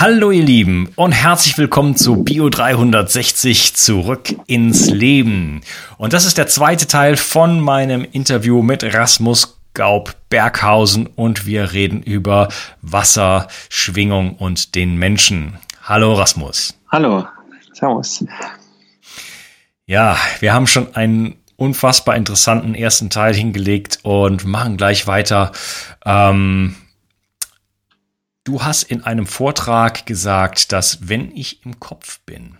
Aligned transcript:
Hallo 0.00 0.30
ihr 0.30 0.42
Lieben 0.42 0.88
und 0.96 1.12
herzlich 1.12 1.58
willkommen 1.58 1.96
zu 1.96 2.24
Bio 2.24 2.48
360 2.48 3.74
zurück 3.74 4.34
ins 4.46 4.88
Leben. 4.88 5.60
Und 5.98 6.14
das 6.14 6.24
ist 6.24 6.38
der 6.38 6.46
zweite 6.46 6.86
Teil 6.86 7.16
von 7.18 7.60
meinem 7.60 8.02
Interview 8.10 8.62
mit 8.62 8.82
Rasmus 8.94 9.60
Gaub 9.74 10.16
Berghausen 10.30 11.06
und 11.06 11.46
wir 11.46 11.72
reden 11.72 12.02
über 12.02 12.48
Wasser, 12.80 13.48
Schwingung 13.68 14.36
und 14.36 14.74
den 14.74 14.96
Menschen. 14.96 15.58
Hallo 15.84 16.14
Rasmus. 16.14 16.74
Hallo, 16.90 17.26
Servus. 17.72 18.24
Ja, 19.84 20.16
wir 20.40 20.54
haben 20.54 20.66
schon 20.66 20.96
einen 20.96 21.36
unfassbar 21.56 22.16
interessanten 22.16 22.74
ersten 22.74 23.10
Teil 23.10 23.34
hingelegt 23.34 24.00
und 24.02 24.46
machen 24.46 24.78
gleich 24.78 25.06
weiter. 25.06 25.52
Ähm, 26.04 26.76
Du 28.44 28.62
hast 28.62 28.82
in 28.82 29.04
einem 29.04 29.26
Vortrag 29.26 30.04
gesagt, 30.04 30.72
dass 30.72 31.08
wenn 31.08 31.30
ich 31.34 31.64
im 31.64 31.78
Kopf 31.78 32.20
bin, 32.26 32.58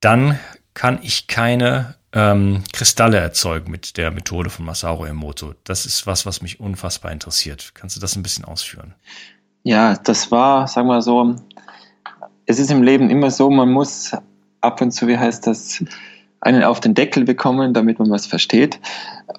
dann 0.00 0.38
kann 0.72 1.00
ich 1.02 1.26
keine 1.26 1.96
ähm, 2.12 2.62
Kristalle 2.72 3.18
erzeugen 3.18 3.70
mit 3.70 3.96
der 3.96 4.12
Methode 4.12 4.50
von 4.50 4.64
Masaru 4.64 5.04
Emoto. 5.04 5.54
Das 5.64 5.84
ist 5.84 6.06
was, 6.06 6.26
was 6.26 6.42
mich 6.42 6.60
unfassbar 6.60 7.10
interessiert. 7.10 7.72
Kannst 7.74 7.96
du 7.96 8.00
das 8.00 8.14
ein 8.14 8.22
bisschen 8.22 8.44
ausführen? 8.44 8.94
Ja, 9.64 9.94
das 9.96 10.30
war, 10.30 10.68
sagen 10.68 10.88
wir 10.88 11.02
so, 11.02 11.36
es 12.46 12.58
ist 12.58 12.70
im 12.70 12.82
Leben 12.82 13.10
immer 13.10 13.30
so, 13.30 13.50
man 13.50 13.70
muss 13.70 14.12
ab 14.60 14.80
und 14.80 14.92
zu, 14.92 15.06
wie 15.08 15.18
heißt 15.18 15.46
das, 15.46 15.84
einen 16.40 16.62
auf 16.62 16.80
den 16.80 16.94
Deckel 16.94 17.24
bekommen, 17.24 17.74
damit 17.74 17.98
man 17.98 18.10
was 18.10 18.26
versteht. 18.26 18.80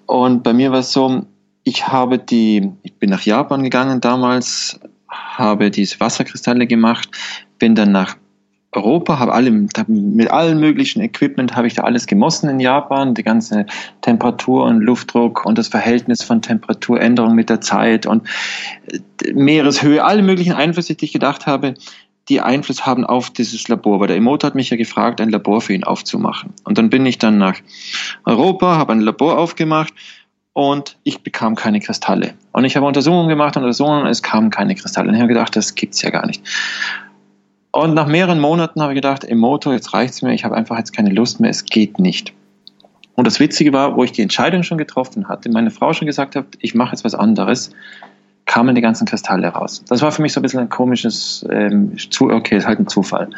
Und 0.06 0.44
bei 0.44 0.54
mir 0.54 0.72
war 0.72 0.80
es 0.80 0.92
so, 0.92 1.26
ich 1.64 1.88
habe 1.88 2.20
die, 2.20 2.72
ich 2.84 2.96
bin 2.96 3.10
nach 3.10 3.22
Japan 3.22 3.64
gegangen 3.64 4.02
damals, 4.02 4.80
habe 5.12 5.70
diese 5.70 6.00
Wasserkristalle 6.00 6.66
gemacht, 6.68 7.10
bin 7.60 7.76
dann 7.76 7.92
nach 7.92 8.16
Europa, 8.74 9.20
habe 9.20 9.34
alle, 9.34 9.52
mit 9.52 10.32
allen 10.32 10.60
möglichen 10.60 11.02
Equipment 11.02 11.56
habe 11.56 11.68
ich 11.68 11.74
da 11.74 11.84
alles 11.84 12.08
gemossen 12.08 12.50
in 12.50 12.62
Japan, 12.62 13.14
die 13.14 13.24
ganze 13.24 13.66
Temperatur 14.00 14.64
und 14.64 14.80
Luftdruck 14.80 15.46
und 15.46 15.58
das 15.58 15.68
Verhältnis 15.68 16.24
von 16.24 16.42
Temperaturänderung 16.42 17.36
mit 17.36 17.50
der 17.50 17.60
Zeit 17.60 18.06
und 18.06 18.28
äh, 18.88 19.34
Meereshöhe, 19.34 20.04
alle 20.04 20.24
möglichen 20.24 20.54
Einflüsse, 20.54 20.96
die 20.96 21.06
ich 21.06 21.14
gedacht 21.14 21.48
habe, 21.48 21.74
die 22.30 22.40
Einfluss 22.40 22.86
haben 22.86 23.06
auf 23.06 23.30
dieses 23.30 23.68
Labor. 23.68 24.00
Weil 24.00 24.08
der 24.08 24.16
Emoto 24.16 24.48
hat 24.48 24.56
mich 24.56 24.70
ja 24.70 24.78
gefragt, 24.78 25.20
ein 25.20 25.30
Labor 25.30 25.60
für 25.60 25.74
ihn 25.74 25.84
aufzumachen. 25.84 26.54
Und 26.64 26.78
dann 26.78 26.90
bin 26.90 27.06
ich 27.06 27.18
dann 27.18 27.38
nach 27.38 27.58
Europa, 28.24 28.78
habe 28.78 28.94
ein 28.94 29.02
Labor 29.02 29.38
aufgemacht 29.38 29.94
und 30.54 30.98
ich 31.04 31.24
bekam 31.24 31.56
keine 31.56 31.82
Kristalle. 31.82 32.36
Und 32.52 32.66
ich 32.66 32.76
habe 32.76 32.86
Untersuchungen 32.86 33.30
gemacht, 33.30 33.56
Untersuchungen, 33.56 34.08
es 34.08 34.22
kamen 34.22 34.50
keine 34.50 34.76
Kristalle. 34.76 35.10
Und 35.10 35.16
ich 35.16 35.22
habe 35.22 35.30
gedacht, 35.30 35.56
das 35.56 35.76
gibt's 35.76 36.02
ja 36.02 36.10
gar 36.10 36.26
nicht. 36.26 36.44
Und 37.72 37.94
nach 37.94 38.08
mehreren 38.08 38.40
Monaten 38.40 38.82
habe 38.82 38.92
ich 38.94 38.98
gedacht, 38.98 39.24
im 39.24 39.38
Motor, 39.38 39.74
jetzt 39.74 39.94
reicht's 39.94 40.22
mir, 40.22 40.34
ich 40.34 40.44
habe 40.44 40.56
einfach 40.56 40.78
jetzt 40.78 40.92
keine 40.92 41.10
Lust 41.10 41.40
mehr, 41.40 41.50
es 41.50 41.66
geht 41.66 42.00
nicht. 42.00 42.34
Und 43.16 43.26
das 43.26 43.40
Witzige 43.40 43.72
war, 43.72 43.96
wo 43.96 44.04
ich 44.04 44.12
die 44.12 44.22
Entscheidung 44.22 44.64
schon 44.64 44.78
getroffen 44.78 45.30
hatte, 45.30 45.50
meine 45.50 45.72
Frau 45.72 45.94
schon 45.94 46.06
gesagt 46.06 46.36
hat, 46.36 46.46
ich 46.60 46.76
mache 46.76 46.92
jetzt 46.92 47.06
was 47.06 47.16
anderes, 47.16 47.72
kamen 48.46 48.76
die 48.76 48.82
ganzen 48.82 49.08
Kristalle 49.08 49.48
raus. 49.48 49.84
Das 49.88 50.02
war 50.02 50.12
für 50.12 50.22
mich 50.22 50.34
so 50.34 50.40
ein 50.40 50.44
bisschen 50.44 50.60
ein 50.60 50.70
komisches, 50.70 51.46
ähm, 51.50 51.96
okay, 52.20 52.58
ist 52.58 52.68
halt 52.68 52.80
ein 52.80 52.88
Zufall. 52.88 53.30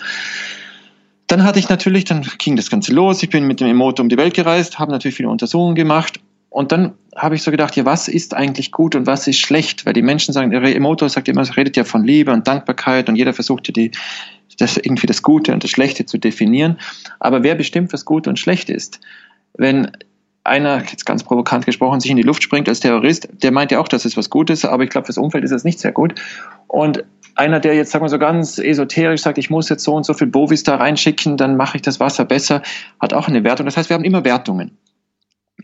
Dann 1.27 1.43
hatte 1.43 1.59
ich 1.59 1.69
natürlich, 1.69 2.05
dann 2.05 2.25
ging 2.39 2.55
das 2.55 2.69
Ganze 2.69 2.93
los, 2.93 3.21
ich 3.21 3.29
bin 3.29 3.45
mit 3.45 3.59
dem 3.59 3.67
Emoto 3.67 4.01
um 4.01 4.09
die 4.09 4.17
Welt 4.17 4.33
gereist, 4.33 4.79
habe 4.79 4.91
natürlich 4.91 5.15
viele 5.15 5.29
Untersuchungen 5.29 5.75
gemacht 5.75 6.19
und 6.53 6.71
dann 6.71 6.93
habe 7.15 7.33
ich 7.33 7.41
so 7.41 7.49
gedacht, 7.49 7.75
ja, 7.75 7.83
was 7.83 8.07
ist 8.07 8.35
eigentlich 8.35 8.71
gut 8.71 8.93
und 8.93 9.07
was 9.07 9.25
ist 9.25 9.39
schlecht? 9.39 9.87
Weil 9.87 9.93
die 9.93 10.03
Menschen 10.03 10.35
sagen, 10.35 10.51
Emoto 10.51 11.07
sagt 11.07 11.27
immer, 11.27 11.41
es 11.41 11.57
redet 11.57 11.75
ja 11.75 11.83
von 11.83 12.03
Liebe 12.03 12.31
und 12.31 12.47
Dankbarkeit 12.47 13.09
und 13.09 13.15
jeder 13.15 13.33
versucht 13.33 13.69
ja 13.69 13.71
die, 13.71 13.89
das 14.59 14.77
irgendwie 14.77 15.07
das 15.07 15.23
Gute 15.23 15.51
und 15.51 15.63
das 15.63 15.71
Schlechte 15.71 16.05
zu 16.05 16.19
definieren. 16.19 16.77
Aber 17.19 17.41
wer 17.41 17.55
bestimmt, 17.55 17.91
was 17.91 18.05
gut 18.05 18.27
und 18.27 18.37
schlecht 18.37 18.69
ist? 18.69 18.99
Wenn 19.55 19.89
einer, 20.43 20.83
jetzt 20.83 21.07
ganz 21.07 21.23
provokant 21.23 21.65
gesprochen, 21.65 21.99
sich 22.01 22.11
in 22.11 22.17
die 22.17 22.23
Luft 22.23 22.43
springt 22.43 22.69
als 22.69 22.81
Terrorist, 22.81 23.29
der 23.31 23.51
meint 23.51 23.71
ja 23.71 23.79
auch, 23.79 23.87
dass 23.87 24.05
es 24.05 24.15
was 24.15 24.29
Gutes, 24.29 24.63
aber 24.63 24.83
ich 24.83 24.91
glaube, 24.91 25.05
fürs 25.05 25.17
Umfeld 25.17 25.43
ist 25.43 25.51
es 25.51 25.63
nicht 25.63 25.79
sehr 25.79 25.91
gut. 25.91 26.13
Und 26.67 27.03
einer, 27.33 27.61
der 27.61 27.73
jetzt, 27.73 27.89
sagen 27.89 28.05
wir 28.05 28.09
so 28.09 28.19
ganz 28.19 28.59
esoterisch 28.59 29.23
sagt, 29.23 29.39
ich 29.39 29.49
muss 29.49 29.69
jetzt 29.69 29.83
so 29.83 29.95
und 29.95 30.05
so 30.05 30.13
viel 30.13 30.27
Bovis 30.27 30.61
da 30.61 30.75
reinschicken, 30.75 31.35
dann 31.35 31.57
mache 31.57 31.77
ich 31.77 31.81
das 31.81 31.99
Wasser 31.99 32.25
besser, 32.25 32.61
hat 32.99 33.15
auch 33.15 33.27
eine 33.27 33.43
Wertung. 33.43 33.65
Das 33.65 33.75
heißt, 33.75 33.89
wir 33.89 33.95
haben 33.95 34.03
immer 34.03 34.23
Wertungen. 34.23 34.77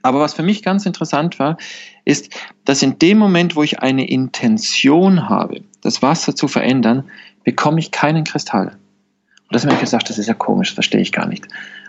Aber 0.01 0.19
was 0.19 0.33
für 0.33 0.43
mich 0.43 0.63
ganz 0.63 0.85
interessant 0.85 1.39
war, 1.39 1.57
ist, 2.05 2.35
dass 2.65 2.81
in 2.81 2.99
dem 2.99 3.17
Moment, 3.17 3.55
wo 3.55 3.63
ich 3.63 3.79
eine 3.79 4.09
Intention 4.09 5.29
habe, 5.29 5.61
das 5.81 6.01
Wasser 6.01 6.35
zu 6.35 6.47
verändern, 6.47 7.03
bekomme 7.43 7.79
ich 7.79 7.91
keinen 7.91 8.23
Kristall. 8.23 8.67
Und 8.67 9.55
das 9.55 9.63
habe 9.63 9.73
ich 9.73 9.79
gesagt, 9.79 10.09
das 10.09 10.17
ist 10.17 10.27
ja 10.27 10.33
komisch, 10.33 10.69
das 10.69 10.75
verstehe 10.75 11.01
ich 11.01 11.11
gar 11.11 11.27
nicht. 11.27 11.47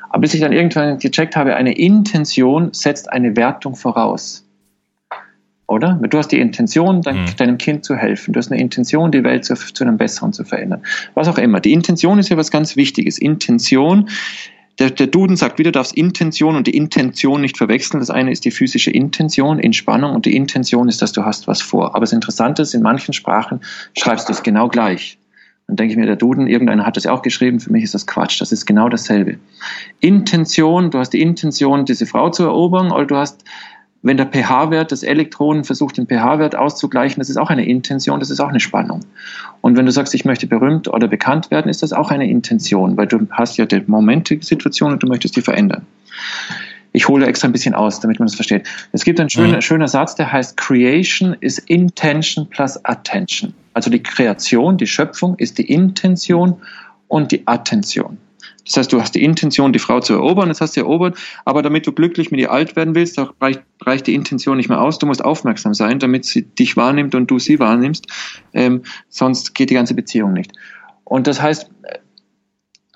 Aber 0.08 0.22
bis 0.22 0.34
ich 0.34 0.40
dann 0.40 0.52
irgendwann 0.52 0.98
gecheckt 0.98 1.36
habe, 1.36 1.54
eine 1.54 1.76
Intention 1.76 2.72
setzt 2.72 3.12
eine 3.12 3.36
Wertung 3.36 3.76
voraus. 3.76 4.44
Oder? 5.68 6.00
Du 6.02 6.18
hast 6.18 6.28
die 6.28 6.40
Intention, 6.40 7.00
dein, 7.00 7.22
mhm. 7.22 7.36
deinem 7.36 7.56
Kind 7.56 7.84
zu 7.84 7.94
helfen. 7.94 8.32
Du 8.32 8.38
hast 8.38 8.50
eine 8.50 8.60
Intention, 8.60 9.12
die 9.12 9.22
Welt 9.22 9.44
zu, 9.44 9.54
zu 9.54 9.84
einem 9.84 9.98
Besseren 9.98 10.32
zu 10.32 10.42
verändern. 10.42 10.82
Was 11.14 11.28
auch 11.28 11.38
immer. 11.38 11.60
Die 11.60 11.72
Intention 11.72 12.18
ist 12.18 12.28
ja 12.28 12.36
was 12.36 12.50
ganz 12.50 12.74
Wichtiges. 12.74 13.18
Intention 13.18 14.08
der, 14.78 14.90
der 14.90 15.06
Duden 15.06 15.36
sagt 15.36 15.58
wieder, 15.58 15.72
du 15.72 15.78
darfst 15.78 15.94
Intention 15.94 16.56
und 16.56 16.66
die 16.66 16.76
Intention 16.76 17.40
nicht 17.40 17.58
verwechseln. 17.58 18.00
Das 18.00 18.10
eine 18.10 18.32
ist 18.32 18.44
die 18.44 18.50
physische 18.50 18.90
Intention, 18.90 19.58
Entspannung 19.58 20.14
und 20.14 20.24
die 20.24 20.34
Intention 20.34 20.88
ist, 20.88 21.02
dass 21.02 21.12
du 21.12 21.24
hast 21.24 21.46
was 21.48 21.60
vor. 21.60 21.94
Aber 21.94 22.00
das 22.00 22.12
Interessante 22.12 22.62
ist, 22.62 22.74
in 22.74 22.82
manchen 22.82 23.12
Sprachen 23.12 23.60
schreibst 23.96 24.28
du 24.28 24.32
es 24.32 24.42
genau 24.42 24.68
gleich. 24.68 25.18
Dann 25.66 25.76
denke 25.76 25.92
ich 25.92 25.98
mir, 25.98 26.06
der 26.06 26.16
Duden, 26.16 26.48
irgendeiner 26.48 26.84
hat 26.84 26.96
das 26.96 27.04
ja 27.04 27.12
auch 27.12 27.22
geschrieben, 27.22 27.60
für 27.60 27.70
mich 27.70 27.84
ist 27.84 27.94
das 27.94 28.06
Quatsch, 28.06 28.40
das 28.40 28.50
ist 28.50 28.66
genau 28.66 28.88
dasselbe. 28.88 29.36
Intention, 30.00 30.90
du 30.90 30.98
hast 30.98 31.10
die 31.10 31.20
Intention, 31.20 31.84
diese 31.84 32.06
Frau 32.06 32.30
zu 32.30 32.42
erobern, 32.42 32.90
oder 32.90 33.06
du 33.06 33.16
hast 33.16 33.44
wenn 34.02 34.16
der 34.16 34.26
pH-Wert 34.26 34.92
des 34.92 35.02
Elektronen 35.02 35.64
versucht, 35.64 35.98
den 35.98 36.06
pH-Wert 36.06 36.56
auszugleichen, 36.56 37.20
das 37.20 37.28
ist 37.28 37.36
auch 37.36 37.50
eine 37.50 37.66
Intention, 37.66 38.18
das 38.18 38.30
ist 38.30 38.40
auch 38.40 38.48
eine 38.48 38.60
Spannung. 38.60 39.00
Und 39.60 39.76
wenn 39.76 39.84
du 39.84 39.92
sagst, 39.92 40.14
ich 40.14 40.24
möchte 40.24 40.46
berühmt 40.46 40.88
oder 40.88 41.06
bekannt 41.06 41.50
werden, 41.50 41.68
ist 41.68 41.82
das 41.82 41.92
auch 41.92 42.10
eine 42.10 42.28
Intention, 42.28 42.96
weil 42.96 43.06
du 43.06 43.26
hast 43.30 43.58
ja 43.58 43.66
die 43.66 43.82
Momente-Situation 43.86 44.92
und 44.92 45.02
du 45.02 45.06
möchtest 45.06 45.36
die 45.36 45.42
verändern. 45.42 45.86
Ich 46.92 47.08
hole 47.08 47.26
extra 47.26 47.46
ein 47.46 47.52
bisschen 47.52 47.74
aus, 47.74 48.00
damit 48.00 48.18
man 48.18 48.26
das 48.26 48.34
versteht. 48.34 48.66
Es 48.92 49.04
gibt 49.04 49.20
einen 49.20 49.30
schönen, 49.30 49.56
mhm. 49.56 49.60
schöner 49.60 49.86
Satz, 49.86 50.16
der 50.16 50.32
heißt, 50.32 50.56
Creation 50.56 51.36
is 51.40 51.58
Intention 51.58 52.48
plus 52.48 52.82
Attention. 52.84 53.54
Also 53.74 53.90
die 53.90 54.02
Kreation, 54.02 54.76
die 54.76 54.86
Schöpfung 54.86 55.36
ist 55.36 55.58
die 55.58 55.70
Intention 55.70 56.56
und 57.06 57.30
die 57.30 57.46
Attention. 57.46 58.18
Das 58.66 58.76
heißt, 58.76 58.92
du 58.92 59.00
hast 59.00 59.14
die 59.14 59.24
Intention, 59.24 59.72
die 59.72 59.78
Frau 59.78 60.00
zu 60.00 60.12
erobern, 60.14 60.48
das 60.48 60.60
hast 60.60 60.76
du 60.76 60.80
erobert, 60.80 61.18
aber 61.44 61.62
damit 61.62 61.86
du 61.86 61.92
glücklich 61.92 62.30
mit 62.30 62.40
ihr 62.40 62.52
alt 62.52 62.76
werden 62.76 62.94
willst, 62.94 63.18
reicht, 63.40 63.62
reicht 63.82 64.06
die 64.06 64.14
Intention 64.14 64.56
nicht 64.56 64.68
mehr 64.68 64.80
aus. 64.80 64.98
Du 64.98 65.06
musst 65.06 65.24
aufmerksam 65.24 65.74
sein, 65.74 65.98
damit 65.98 66.24
sie 66.24 66.42
dich 66.42 66.76
wahrnimmt 66.76 67.14
und 67.14 67.30
du 67.30 67.38
sie 67.38 67.58
wahrnimmst. 67.58 68.06
Ähm, 68.52 68.82
sonst 69.08 69.54
geht 69.54 69.70
die 69.70 69.74
ganze 69.74 69.94
Beziehung 69.94 70.32
nicht. 70.32 70.52
Und 71.04 71.26
das 71.26 71.40
heißt, 71.42 71.70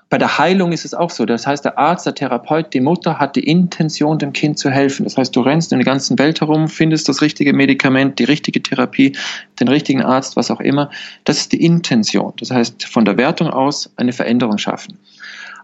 bei 0.09 0.19
der 0.19 0.37
Heilung 0.37 0.71
ist 0.71 0.85
es 0.85 0.93
auch 0.93 1.09
so. 1.09 1.25
Das 1.25 1.47
heißt, 1.47 1.65
der 1.65 1.79
Arzt, 1.79 2.05
der 2.05 2.13
Therapeut, 2.13 2.73
die 2.73 2.79
Mutter 2.79 3.19
hat 3.19 3.35
die 3.35 3.43
Intention, 3.43 4.19
dem 4.19 4.33
Kind 4.33 4.59
zu 4.59 4.69
helfen. 4.69 5.03
Das 5.03 5.17
heißt, 5.17 5.35
du 5.35 5.41
rennst 5.41 5.71
in 5.71 5.79
der 5.79 5.85
ganzen 5.85 6.17
Welt 6.19 6.41
herum, 6.41 6.67
findest 6.67 7.09
das 7.09 7.21
richtige 7.21 7.53
Medikament, 7.53 8.19
die 8.19 8.23
richtige 8.23 8.61
Therapie, 8.61 9.17
den 9.59 9.67
richtigen 9.67 10.03
Arzt, 10.03 10.35
was 10.35 10.51
auch 10.51 10.61
immer. 10.61 10.91
Das 11.23 11.37
ist 11.37 11.51
die 11.51 11.63
Intention. 11.63 12.33
Das 12.39 12.51
heißt, 12.51 12.85
von 12.85 13.03
der 13.03 13.17
Wertung 13.17 13.49
aus 13.49 13.91
eine 13.97 14.13
Veränderung 14.13 14.57
schaffen. 14.57 14.99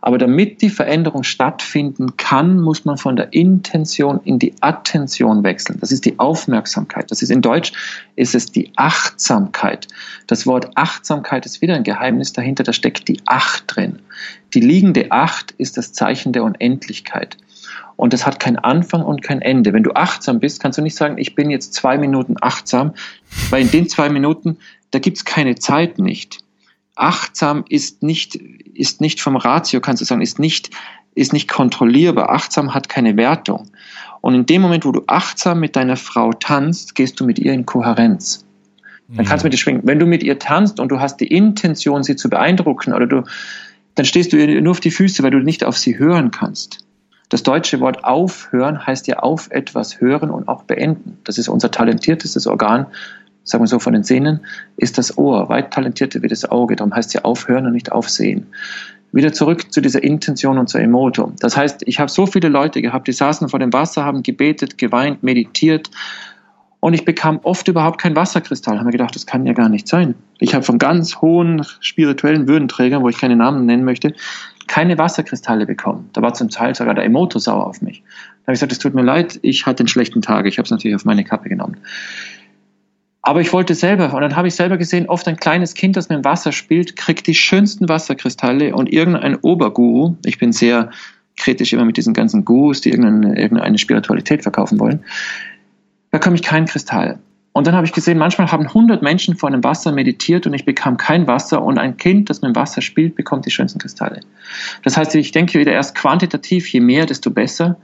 Aber 0.01 0.17
damit 0.17 0.63
die 0.63 0.71
Veränderung 0.71 1.21
stattfinden 1.21 2.17
kann, 2.17 2.59
muss 2.59 2.85
man 2.85 2.97
von 2.97 3.15
der 3.15 3.33
Intention 3.33 4.19
in 4.23 4.39
die 4.39 4.55
Attention 4.59 5.43
wechseln. 5.43 5.77
Das 5.79 5.91
ist 5.91 6.05
die 6.05 6.17
Aufmerksamkeit. 6.17 7.11
Das 7.11 7.21
ist 7.21 7.29
in 7.29 7.41
Deutsch 7.41 7.71
ist 8.15 8.33
es 8.33 8.47
die 8.51 8.71
Achtsamkeit. 8.75 9.87
Das 10.25 10.47
Wort 10.47 10.71
Achtsamkeit 10.75 11.45
ist 11.45 11.61
wieder 11.61 11.75
ein 11.75 11.83
Geheimnis 11.83 12.33
dahinter. 12.33 12.63
Da 12.63 12.73
steckt 12.73 13.07
die 13.07 13.19
Acht 13.25 13.63
drin. 13.67 13.99
Die 14.55 14.61
liegende 14.61 15.11
Acht 15.11 15.51
ist 15.51 15.77
das 15.77 15.93
Zeichen 15.93 16.33
der 16.33 16.43
Unendlichkeit. 16.43 17.37
Und 17.95 18.15
es 18.15 18.25
hat 18.25 18.39
kein 18.39 18.57
Anfang 18.57 19.03
und 19.03 19.21
kein 19.21 19.43
Ende. 19.43 19.71
Wenn 19.71 19.83
du 19.83 19.91
achtsam 19.91 20.39
bist, 20.39 20.59
kannst 20.59 20.79
du 20.79 20.81
nicht 20.81 20.95
sagen, 20.95 21.19
ich 21.19 21.35
bin 21.35 21.51
jetzt 21.51 21.75
zwei 21.75 21.99
Minuten 21.99 22.37
achtsam, 22.41 22.93
weil 23.51 23.61
in 23.61 23.69
den 23.71 23.87
zwei 23.87 24.09
Minuten, 24.09 24.57
da 24.89 24.97
gibt's 24.97 25.25
keine 25.25 25.55
Zeit 25.55 25.99
nicht 25.99 26.39
achtsam 26.95 27.65
ist 27.69 28.03
nicht, 28.03 28.35
ist 28.35 29.01
nicht 29.01 29.21
vom 29.21 29.35
Ratio, 29.35 29.81
kannst 29.81 30.01
du 30.01 30.05
sagen, 30.05 30.21
ist 30.21 30.39
nicht, 30.39 30.71
ist 31.15 31.33
nicht 31.33 31.49
kontrollierbar. 31.49 32.31
Achtsam 32.31 32.73
hat 32.73 32.89
keine 32.89 33.17
Wertung. 33.17 33.69
Und 34.21 34.35
in 34.35 34.45
dem 34.45 34.61
Moment, 34.61 34.85
wo 34.85 34.91
du 34.91 35.03
achtsam 35.07 35.59
mit 35.59 35.75
deiner 35.75 35.97
Frau 35.97 36.31
tanzt, 36.31 36.95
gehst 36.95 37.19
du 37.19 37.25
mit 37.25 37.39
ihr 37.39 37.53
in 37.53 37.65
Kohärenz. 37.65 38.45
Dann 39.13 39.25
kannst 39.25 39.43
du 39.43 39.47
mit 39.47 39.53
ihr 39.53 39.57
schwingen. 39.57 39.81
Wenn 39.83 39.99
du 39.99 40.05
mit 40.05 40.23
ihr 40.23 40.39
tanzt 40.39 40.79
und 40.79 40.89
du 40.89 40.99
hast 41.01 41.17
die 41.17 41.27
Intention, 41.27 42.03
sie 42.03 42.15
zu 42.15 42.29
beeindrucken, 42.29 42.93
oder 42.93 43.07
du, 43.07 43.23
dann 43.95 44.05
stehst 44.05 44.31
du 44.31 44.37
ihr 44.37 44.61
nur 44.61 44.71
auf 44.71 44.79
die 44.79 44.91
Füße, 44.91 45.21
weil 45.21 45.31
du 45.31 45.39
nicht 45.39 45.65
auf 45.65 45.77
sie 45.77 45.97
hören 45.97 46.31
kannst. 46.31 46.85
Das 47.27 47.43
deutsche 47.43 47.79
Wort 47.79 48.03
aufhören 48.03 48.85
heißt 48.85 49.07
ja 49.07 49.19
auf 49.19 49.49
etwas 49.51 49.99
hören 50.01 50.29
und 50.29 50.47
auch 50.47 50.63
beenden. 50.63 51.17
Das 51.23 51.37
ist 51.37 51.49
unser 51.49 51.71
talentiertestes 51.71 52.45
Organ, 52.47 52.87
sagen 53.43 53.63
wir 53.63 53.67
so, 53.67 53.79
von 53.79 53.93
den 53.93 54.03
Sinnen, 54.03 54.41
ist 54.77 54.97
das 54.97 55.17
Ohr 55.17 55.49
weit 55.49 55.73
talentierter 55.73 56.21
wie 56.21 56.27
das 56.27 56.45
Auge. 56.45 56.75
Darum 56.75 56.93
heißt 56.93 57.13
ja 57.13 57.23
aufhören 57.23 57.65
und 57.65 57.73
nicht 57.73 57.91
aufsehen. 57.91 58.47
Wieder 59.11 59.33
zurück 59.33 59.71
zu 59.73 59.81
dieser 59.81 60.03
Intention 60.03 60.57
und 60.57 60.67
zur 60.67 60.79
Emoto. 60.79 61.33
Das 61.39 61.57
heißt, 61.57 61.83
ich 61.85 61.99
habe 61.99 62.09
so 62.09 62.25
viele 62.25 62.47
Leute 62.47 62.81
gehabt, 62.81 63.07
die 63.07 63.11
saßen 63.11 63.49
vor 63.49 63.59
dem 63.59 63.73
Wasser, 63.73 64.05
haben 64.05 64.23
gebetet, 64.23 64.77
geweint, 64.77 65.21
meditiert 65.21 65.89
und 66.81 66.95
ich 66.95 67.05
bekam 67.05 67.39
oft 67.43 67.67
überhaupt 67.67 68.01
keinen 68.01 68.15
Wasserkristall. 68.15 68.79
Haben 68.79 68.85
mir 68.85 68.91
gedacht, 68.91 69.15
das 69.15 69.27
kann 69.27 69.45
ja 69.45 69.53
gar 69.53 69.69
nicht 69.69 69.87
sein. 69.87 70.15
Ich 70.39 70.55
habe 70.55 70.63
von 70.63 70.79
ganz 70.79 71.21
hohen 71.21 71.63
spirituellen 71.79 72.47
Würdenträgern, 72.47 73.03
wo 73.03 73.09
ich 73.09 73.19
keine 73.19 73.35
Namen 73.35 73.67
nennen 73.67 73.85
möchte, 73.85 74.13
keine 74.67 74.97
Wasserkristalle 74.97 75.67
bekommen. 75.67 76.09
Da 76.13 76.23
war 76.23 76.33
zum 76.33 76.49
Teil 76.49 76.73
sogar 76.73 76.95
der 76.95 77.05
Emoto 77.05 77.37
sauer 77.37 77.67
auf 77.67 77.81
mich. 77.81 78.01
Da 78.01 78.47
habe 78.47 78.53
ich 78.53 78.59
gesagt, 78.59 78.71
es 78.71 78.79
tut 78.79 78.95
mir 78.95 79.03
leid, 79.03 79.39
ich 79.43 79.67
hatte 79.67 79.81
einen 79.81 79.89
schlechten 79.89 80.23
Tag. 80.23 80.47
Ich 80.47 80.57
habe 80.57 80.65
es 80.65 80.71
natürlich 80.71 80.95
auf 80.95 81.05
meine 81.05 81.23
Kappe 81.23 81.49
genommen. 81.49 81.77
Aber 83.23 83.41
ich 83.41 83.53
wollte 83.53 83.75
selber, 83.75 84.13
und 84.13 84.21
dann 84.21 84.35
habe 84.35 84.47
ich 84.47 84.55
selber 84.55 84.77
gesehen, 84.77 85.07
oft 85.07 85.27
ein 85.27 85.37
kleines 85.37 85.75
Kind, 85.75 85.95
das 85.95 86.09
mit 86.09 86.17
dem 86.17 86.25
Wasser 86.25 86.51
spielt, 86.51 86.95
kriegt 86.95 87.27
die 87.27 87.35
schönsten 87.35 87.87
Wasserkristalle 87.87 88.73
und 88.75 88.91
irgendein 88.91 89.35
Oberguru, 89.35 90.15
ich 90.25 90.39
bin 90.39 90.51
sehr 90.51 90.89
kritisch 91.37 91.73
immer 91.73 91.85
mit 91.85 91.97
diesen 91.97 92.13
ganzen 92.13 92.45
Gurus, 92.45 92.81
die 92.81 92.89
irgendeine, 92.89 93.39
irgendeine 93.39 93.77
Spiritualität 93.77 94.41
verkaufen 94.41 94.79
wollen, 94.79 95.03
bekomme 96.09 96.35
ich 96.35 96.43
keinen 96.43 96.65
Kristall. 96.65 97.19
Und 97.53 97.67
dann 97.67 97.75
habe 97.75 97.85
ich 97.85 97.91
gesehen, 97.91 98.17
manchmal 98.17 98.49
haben 98.51 98.67
100 98.67 99.01
Menschen 99.01 99.35
vor 99.35 99.49
einem 99.49 99.63
Wasser 99.63 99.91
meditiert 99.91 100.47
und 100.47 100.53
ich 100.53 100.63
bekam 100.63 100.97
kein 100.97 101.27
Wasser 101.27 101.61
und 101.61 101.77
ein 101.77 101.97
Kind, 101.97 102.29
das 102.29 102.41
mit 102.41 102.49
dem 102.49 102.55
Wasser 102.55 102.81
spielt, 102.81 103.15
bekommt 103.15 103.45
die 103.45 103.51
schönsten 103.51 103.79
Kristalle. 103.79 104.21
Das 104.83 104.95
heißt, 104.95 105.15
ich 105.15 105.31
denke 105.31 105.59
wieder 105.59 105.73
erst 105.73 105.95
quantitativ, 105.95 106.67
je 106.71 106.79
mehr, 106.79 107.05
desto 107.05 107.29
besser. 107.29 107.77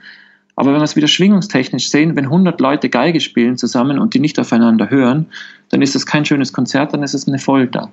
Aber 0.58 0.74
wenn 0.74 0.80
wir 0.80 0.86
es 0.86 0.96
wieder 0.96 1.08
schwingungstechnisch 1.08 1.90
sehen, 1.90 2.16
wenn 2.16 2.26
100 2.26 2.60
Leute 2.60 2.90
Geige 2.90 3.22
spielen 3.22 3.58
zusammen 3.58 4.00
und 4.00 4.16
die 4.16 4.20
nicht 4.20 4.40
aufeinander 4.40 4.90
hören, 4.90 5.28
dann 5.70 5.84
ist 5.84 5.94
das 5.94 6.08
kein 6.08 6.26
schönes 6.26 6.52
Konzert, 6.52 6.94
dann 6.94 7.04
ist 7.04 7.14
es 7.14 7.28
eine 7.28 7.38
Folter. 7.38 7.92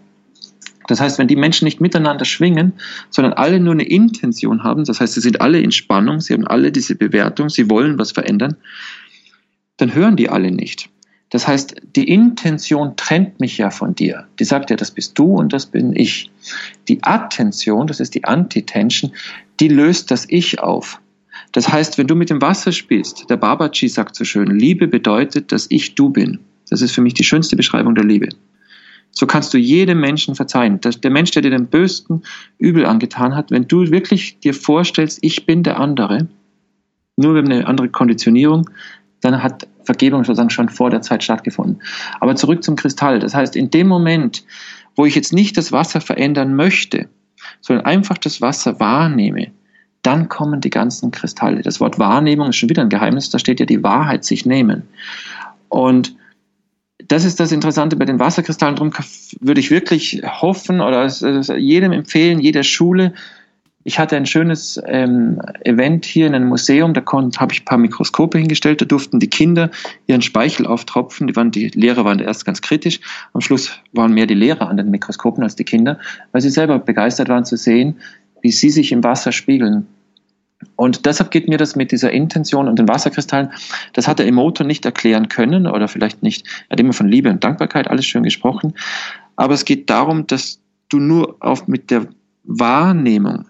Das 0.89 0.99
heißt, 0.99 1.19
wenn 1.19 1.29
die 1.29 1.37
Menschen 1.37 1.67
nicht 1.67 1.83
miteinander 1.83 2.25
schwingen, 2.25 2.73
sondern 3.11 3.35
alle 3.35 3.61
nur 3.61 3.75
eine 3.75 3.85
Intention 3.85 4.65
haben, 4.65 4.85
das 4.85 4.99
heißt, 4.99 5.13
sie 5.13 5.21
sind 5.21 5.43
alle 5.43 5.61
in 5.61 5.73
Spannung, 5.73 6.21
sie 6.21 6.33
haben 6.33 6.47
alle 6.47 6.73
diese 6.73 6.95
Bewertung, 6.95 7.51
sie 7.51 7.69
wollen 7.69 7.99
was 7.99 8.13
verändern, 8.13 8.57
dann 9.77 9.95
hören 9.95 10.17
die 10.17 10.31
alle 10.31 10.51
nicht. 10.51 10.89
Das 11.29 11.47
heißt, 11.47 11.77
die 11.97 12.09
Intention 12.09 12.97
trennt 12.97 13.41
mich 13.41 13.59
ja 13.59 13.69
von 13.69 13.95
dir. 13.95 14.27
Die 14.39 14.45
sagt 14.45 14.71
ja, 14.71 14.77
das 14.77 14.91
bist 14.91 15.19
du 15.19 15.35
und 15.35 15.53
das 15.53 15.67
bin 15.67 15.95
ich. 15.95 16.31
Die 16.89 17.03
Attention, 17.03 17.87
das 17.87 18.01
ist 18.01 18.15
die 18.15 18.25
Antitension, 18.25 19.13
die 19.61 19.69
löst 19.69 20.11
das 20.11 20.27
Ich 20.31 20.61
auf. 20.61 21.01
Das 21.55 21.73
heißt, 21.73 21.99
wenn 21.99 22.09
du 22.09 22.17
mit 22.17 22.31
dem 22.31 22.43
Wasser 22.43 22.73
spielst, 22.73 23.31
der 23.31 23.37
Babaji 23.37 23.89
sagt 23.89 24.17
so 24.17 24.25
schön, 24.25 24.59
Liebe 24.59 24.89
bedeutet, 24.89 25.53
dass 25.53 25.67
ich 25.71 25.95
du 25.95 26.11
bin. 26.11 26.41
Das 26.69 26.83
ist 26.83 26.91
für 26.91 27.01
mich 27.01 27.15
die 27.15 27.23
schönste 27.23 27.55
Beschreibung 27.55 27.95
der 27.95 28.05
Liebe. 28.05 28.29
So 29.13 29.29
kannst 29.29 29.55
du 29.55 29.59
jedem 29.59 30.01
Menschen 30.01 30.35
verzeihen. 30.35 30.81
Der 30.81 31.11
Mensch, 31.13 31.31
der 31.31 31.43
dir 31.43 31.53
den 31.53 31.69
bösten 31.69 32.25
Übel 32.59 32.85
angetan 32.85 33.37
hat, 33.37 33.53
wenn 33.53 33.69
du 33.69 33.89
wirklich 33.93 34.41
dir 34.41 34.53
vorstellst, 34.53 35.21
ich 35.23 35.47
bin 35.47 35.63
der 35.63 35.79
andere, 35.79 36.27
nur 37.17 37.35
mit 37.35 37.45
einer 37.45 37.69
anderen 37.69 37.93
Konditionierung, 37.93 38.69
dann 39.21 39.41
hat 39.41 39.69
Vergebung 39.85 40.25
sozusagen 40.25 40.51
schon 40.51 40.69
vor 40.69 40.91
der 40.91 41.03
Zeit 41.03 41.23
stattgefunden. 41.23 41.81
Aber 42.19 42.35
zurück 42.35 42.65
zum 42.65 42.75
Kristall. 42.75 43.21
Das 43.21 43.33
heißt, 43.33 43.55
in 43.55 43.71
dem 43.71 43.87
Moment, 43.87 44.45
wo 44.97 45.07
ich 45.07 45.15
jetzt 45.15 45.33
nicht 45.33 45.57
das 45.57 45.71
Wasser 45.71 46.01
verändern 46.01 46.57
möchte, 46.57 47.09
sondern 47.61 47.87
einfach 47.87 48.19
das 48.19 48.41
Wasser 48.41 48.81
wahrnehme, 48.81 49.53
dann 50.05 50.29
kommen 50.29 50.61
die 50.61 50.71
ganzen 50.71 51.11
Kristalle. 51.11 51.63
Das 51.63 51.81
Wort 51.81 51.99
Wahrnehmung 51.99 52.51
ist 52.51 52.57
schon 52.57 52.69
wieder 52.69 52.83
ein 52.83 52.91
Geheimnis, 52.91 53.31
da 53.31 53.39
steht 53.39 53.61
ja 53.61 53.67
die 53.67 53.83
Wahrheit 53.83 54.25
sich 54.25 54.47
nehmen. 54.47 54.85
Und 55.69 56.15
das 57.09 57.25
ist 57.25 57.41
das 57.41 57.53
Interessante 57.53 57.97
bei 57.97 58.05
den 58.05 58.21
Wasserkristallen. 58.21 58.77
Darum 58.77 58.93
würde 59.41 59.61
ich 59.61 59.71
wirklich 59.71 60.23
hoffen 60.25 60.81
oder 60.81 61.07
jedem 61.57 61.93
empfehlen, 61.93 62.39
jeder 62.39 62.63
Schule. 62.63 63.15
Ich 63.87 63.99
hatte 63.99 64.17
ein 64.17 64.25
schönes 64.25 64.81
ähm, 64.87 65.41
Event 65.65 66.07
hier 66.07 66.27
in 66.27 66.35
einem 66.35 66.49
Museum, 66.49 66.95
da 66.95 67.03
habe 67.05 67.53
ich 67.53 67.63
ein 67.63 67.65
paar 67.67 67.77
Mikroskope 67.77 68.39
hingestellt, 68.39 68.81
da 68.81 68.87
durften 68.87 69.21
die 69.21 69.29
Kinder 69.29 69.71
ihren 70.07 70.23
Speichel 70.23 70.67
auftropfen. 70.67 71.27
Die, 71.27 71.37
waren, 71.37 71.51
die 71.51 71.69
Lehrer 71.69 72.07
waren 72.07 72.19
erst 72.19 72.47
ganz 72.47 72.63
kritisch. 72.63 73.01
Am 73.35 73.43
Schluss 73.43 73.73
waren 73.93 74.15
mehr 74.15 74.27
die 74.27 74.35
Lehrer 74.35 74.69
an 74.69 74.79
den 74.79 74.91
Mikroskopen 74.91 75.43
als 75.43 75.57
die 75.57 75.65
Kinder, 75.65 75.99
weil 76.33 76.41
sie 76.41 76.51
selber 76.51 76.79
begeistert 76.79 77.29
waren 77.29 77.45
zu 77.45 77.59
sehen, 77.59 77.97
wie 78.41 78.53
sie 78.53 78.71
sich 78.71 78.93
im 78.93 79.05
Wasser 79.05 79.33
spiegeln. 79.33 79.87
Und 80.77 81.07
deshalb 81.07 81.31
geht 81.31 81.49
mir 81.49 81.59
das 81.59 81.77
mit 81.77 81.93
dieser 81.93 82.11
Intention 82.11 82.69
und 82.69 82.79
den 82.79 82.89
Wasserkristallen, 82.89 83.51
das 83.93 84.09
hat 84.09 84.19
der 84.19 84.27
Emoto 84.27 84.65
nicht 84.65 84.85
erklären 84.85 85.29
können 85.29 85.67
oder 85.67 85.89
vielleicht 85.89 86.23
nicht. 86.23 86.47
Er 86.69 86.75
hat 86.75 86.81
immer 86.81 86.93
von 86.93 87.09
Liebe 87.09 87.31
und 87.31 87.43
Dankbarkeit 87.43 87.89
alles 87.89 88.07
schön 88.07 88.23
gesprochen. 88.23 88.75
Aber 89.37 89.55
es 89.55 89.65
geht 89.65 89.91
darum, 89.91 90.27
dass 90.27 90.61
du 90.89 90.99
nur 90.99 91.37
auf, 91.41 91.67
mit 91.67 91.91
der 91.91 92.07
Wahrnehmung, 92.45 93.47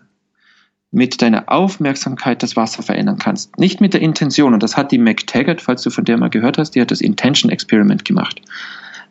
mit 0.91 1.21
deiner 1.21 1.51
Aufmerksamkeit 1.51 2.43
das 2.43 2.57
Wasser 2.57 2.83
verändern 2.83 3.19
kannst. 3.19 3.59
Nicht 3.59 3.81
mit 3.81 3.95
der 3.95 4.01
Intention. 4.01 4.55
Und 4.55 4.63
das 4.63 4.77
hat 4.77 4.93
die 4.93 4.99
McTaggart, 4.99 5.61
falls 5.61 5.83
du 5.83 5.91
von 5.91 6.05
der 6.05 6.17
mal 6.17 6.31
gehört 6.31 6.57
hast, 6.57 6.73
die 6.73 6.81
hat 6.81 6.93
das 6.93 7.01
Intention 7.01 7.51
Experiment 7.51 8.05
gemacht 8.05 8.41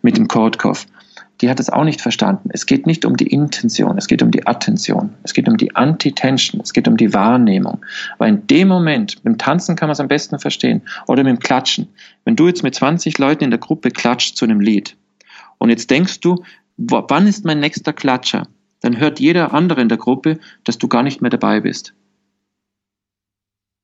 mit 0.01 0.17
dem 0.17 0.27
Kortkopf 0.27 0.85
die 1.43 1.49
hat 1.49 1.59
es 1.59 1.69
auch 1.69 1.83
nicht 1.83 1.99
verstanden. 1.99 2.49
Es 2.53 2.65
geht 2.65 2.87
nicht 2.87 3.03
um 3.03 3.17
die 3.17 3.27
Intention, 3.27 3.97
es 3.97 4.07
geht 4.07 4.23
um 4.23 4.31
die 4.31 4.47
Attention, 4.47 5.13
es 5.23 5.33
geht 5.33 5.49
um 5.49 5.57
die 5.57 5.75
Antitension, 5.75 6.61
es 6.61 6.71
geht 6.71 6.87
um 6.87 6.95
die 6.95 7.13
Wahrnehmung. 7.13 7.85
Weil 8.17 8.29
in 8.29 8.47
dem 8.47 8.69
Moment, 8.69 9.21
beim 9.25 9.37
Tanzen 9.37 9.75
kann 9.75 9.89
man 9.89 9.91
es 9.91 9.99
am 9.99 10.07
besten 10.07 10.39
verstehen, 10.39 10.83
oder 11.05 11.21
mit 11.25 11.35
dem 11.35 11.39
Klatschen. 11.39 11.89
Wenn 12.23 12.37
du 12.37 12.47
jetzt 12.47 12.63
mit 12.63 12.75
20 12.75 13.17
Leuten 13.17 13.43
in 13.43 13.49
der 13.49 13.59
Gruppe 13.59 13.91
klatscht 13.91 14.37
zu 14.37 14.45
einem 14.45 14.61
Lied 14.61 14.95
und 15.57 15.69
jetzt 15.69 15.91
denkst 15.91 16.21
du, 16.21 16.45
wann 16.77 17.27
ist 17.27 17.43
mein 17.43 17.59
nächster 17.59 17.91
Klatscher? 17.91 18.47
Dann 18.79 18.97
hört 18.97 19.19
jeder 19.19 19.53
andere 19.53 19.81
in 19.81 19.89
der 19.89 19.97
Gruppe, 19.97 20.39
dass 20.63 20.77
du 20.77 20.87
gar 20.87 21.03
nicht 21.03 21.21
mehr 21.21 21.29
dabei 21.29 21.59
bist. 21.59 21.93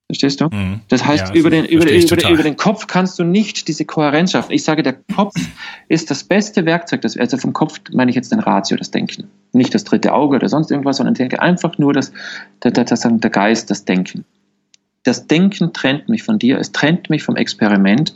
Verstehst 0.09 0.41
du? 0.41 0.45
Mhm. 0.45 0.79
Das 0.87 1.05
heißt, 1.05 1.27
ja, 1.27 1.33
über, 1.35 1.51
den, 1.51 1.65
über, 1.65 1.87
über, 1.87 2.29
über 2.31 2.41
den 2.41 2.57
Kopf 2.57 2.87
kannst 2.87 3.19
du 3.19 3.23
nicht 3.23 3.67
diese 3.67 3.85
Kohärenz 3.85 4.31
schaffen. 4.31 4.51
Ich 4.51 4.63
sage, 4.63 4.81
der 4.81 4.97
Kopf 5.15 5.35
ist 5.87 6.09
das 6.09 6.23
beste 6.23 6.65
Werkzeug. 6.65 7.01
Das, 7.01 7.15
also 7.15 7.37
vom 7.37 7.53
Kopf 7.53 7.79
meine 7.93 8.09
ich 8.09 8.15
jetzt 8.15 8.31
den 8.31 8.39
Ratio, 8.39 8.75
das 8.75 8.89
Denken. 8.89 9.29
Nicht 9.53 9.75
das 9.75 9.83
dritte 9.83 10.13
Auge 10.13 10.37
oder 10.37 10.49
sonst 10.49 10.71
irgendwas, 10.71 10.97
sondern 10.97 11.13
denke 11.13 11.39
einfach 11.39 11.77
nur 11.77 11.93
das, 11.93 12.11
der, 12.63 12.71
der, 12.71 12.85
der 12.85 13.29
Geist, 13.29 13.69
das 13.69 13.85
Denken. 13.85 14.25
Das 15.03 15.27
Denken 15.27 15.73
trennt 15.73 16.09
mich 16.09 16.23
von 16.23 16.39
dir, 16.39 16.57
es 16.57 16.71
trennt 16.71 17.09
mich 17.11 17.23
vom 17.23 17.35
Experiment, 17.35 18.13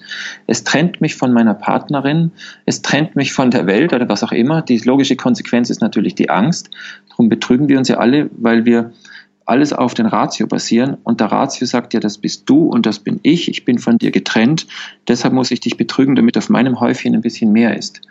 es 0.47 0.63
trennt 0.63 0.99
mich 0.99 1.15
von 1.15 1.31
meiner 1.31 1.53
Partnerin, 1.53 2.31
es 2.65 2.81
trennt 2.81 3.15
mich 3.15 3.33
von 3.33 3.51
der 3.51 3.67
Welt 3.67 3.93
oder 3.93 4.09
was 4.09 4.23
auch 4.23 4.31
immer. 4.31 4.63
Die 4.63 4.79
logische 4.79 5.15
Konsequenz 5.15 5.69
ist 5.69 5.81
natürlich 5.81 6.15
die 6.15 6.31
Angst. 6.31 6.71
Darum 7.09 7.29
betrügen 7.29 7.69
wir 7.69 7.77
uns 7.77 7.87
ja 7.87 7.97
alle, 7.97 8.29
weil 8.35 8.65
wir 8.65 8.91
alles 9.45 9.73
auf 9.73 9.93
den 9.93 10.05
Ratio 10.05 10.47
basieren 10.47 10.97
und 11.03 11.19
der 11.19 11.27
Ratio 11.27 11.67
sagt 11.67 11.93
ja, 11.93 11.99
das 11.99 12.17
bist 12.17 12.49
du 12.49 12.67
und 12.67 12.85
das 12.85 12.99
bin 12.99 13.19
ich, 13.23 13.49
ich 13.49 13.65
bin 13.65 13.79
von 13.79 13.97
dir 13.97 14.11
getrennt, 14.11 14.67
deshalb 15.07 15.33
muss 15.33 15.51
ich 15.51 15.59
dich 15.59 15.77
betrügen, 15.77 16.15
damit 16.15 16.37
auf 16.37 16.49
meinem 16.49 16.79
Häufchen 16.79 17.13
ein 17.13 17.21
bisschen 17.21 17.51
mehr 17.51 17.77
ist. 17.77 18.01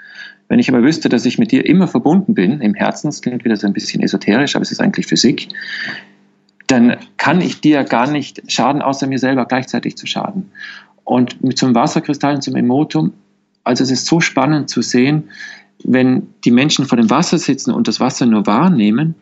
Wenn 0.48 0.58
ich 0.58 0.68
aber 0.68 0.82
wüsste, 0.82 1.08
dass 1.08 1.24
ich 1.24 1.38
mit 1.38 1.50
dir 1.50 1.64
immer 1.64 1.88
verbunden 1.88 2.34
bin, 2.34 2.60
im 2.60 2.74
Herzen, 2.74 3.08
das 3.08 3.22
klingt 3.22 3.44
wieder 3.44 3.56
so 3.56 3.66
ein 3.66 3.72
bisschen 3.72 4.02
esoterisch, 4.02 4.54
aber 4.54 4.62
es 4.62 4.72
ist 4.72 4.80
eigentlich 4.80 5.06
Physik, 5.06 5.48
dann 6.66 6.96
kann 7.16 7.40
ich 7.40 7.60
dir 7.60 7.84
gar 7.84 8.10
nicht 8.10 8.42
schaden, 8.50 8.82
außer 8.82 9.06
mir 9.06 9.18
selber 9.18 9.46
gleichzeitig 9.46 9.96
zu 9.96 10.06
schaden. 10.06 10.50
Und 11.04 11.36
zum 11.56 11.74
Wasserkristall 11.74 12.34
und 12.34 12.42
zum 12.42 12.56
Emotum, 12.56 13.12
also 13.64 13.82
es 13.82 13.90
ist 13.90 14.06
so 14.06 14.20
spannend 14.20 14.68
zu 14.68 14.82
sehen, 14.82 15.24
wenn 15.84 16.28
die 16.44 16.50
Menschen 16.50 16.84
vor 16.84 16.96
dem 16.96 17.10
Wasser 17.10 17.38
sitzen 17.38 17.72
und 17.72 17.88
das 17.88 18.00
Wasser 18.00 18.26
nur 18.26 18.46
wahrnehmen, 18.46 19.14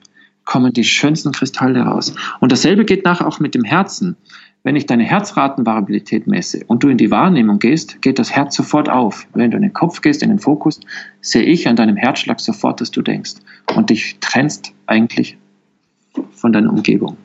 kommen 0.44 0.72
die 0.72 0.84
schönsten 0.84 1.32
Kristalle 1.32 1.82
raus. 1.82 2.14
Und 2.40 2.52
dasselbe 2.52 2.84
geht 2.84 3.04
nachher 3.04 3.26
auch 3.26 3.40
mit 3.40 3.54
dem 3.54 3.64
Herzen. 3.64 4.16
Wenn 4.62 4.76
ich 4.76 4.84
deine 4.86 5.04
Herzratenvariabilität 5.04 6.26
messe 6.26 6.60
und 6.66 6.82
du 6.82 6.88
in 6.88 6.98
die 6.98 7.10
Wahrnehmung 7.10 7.58
gehst, 7.58 8.02
geht 8.02 8.18
das 8.18 8.30
Herz 8.30 8.54
sofort 8.56 8.90
auf. 8.90 9.26
Wenn 9.32 9.50
du 9.50 9.56
in 9.56 9.62
den 9.62 9.72
Kopf 9.72 10.02
gehst, 10.02 10.22
in 10.22 10.28
den 10.28 10.38
Fokus, 10.38 10.80
sehe 11.22 11.44
ich 11.44 11.66
an 11.66 11.76
deinem 11.76 11.96
Herzschlag 11.96 12.40
sofort, 12.40 12.80
dass 12.80 12.90
du 12.90 13.00
denkst 13.00 13.36
und 13.74 13.88
dich 13.88 14.18
trennst 14.20 14.72
eigentlich 14.86 15.38
von 16.32 16.52
deiner 16.52 16.70
Umgebung. 16.70 17.16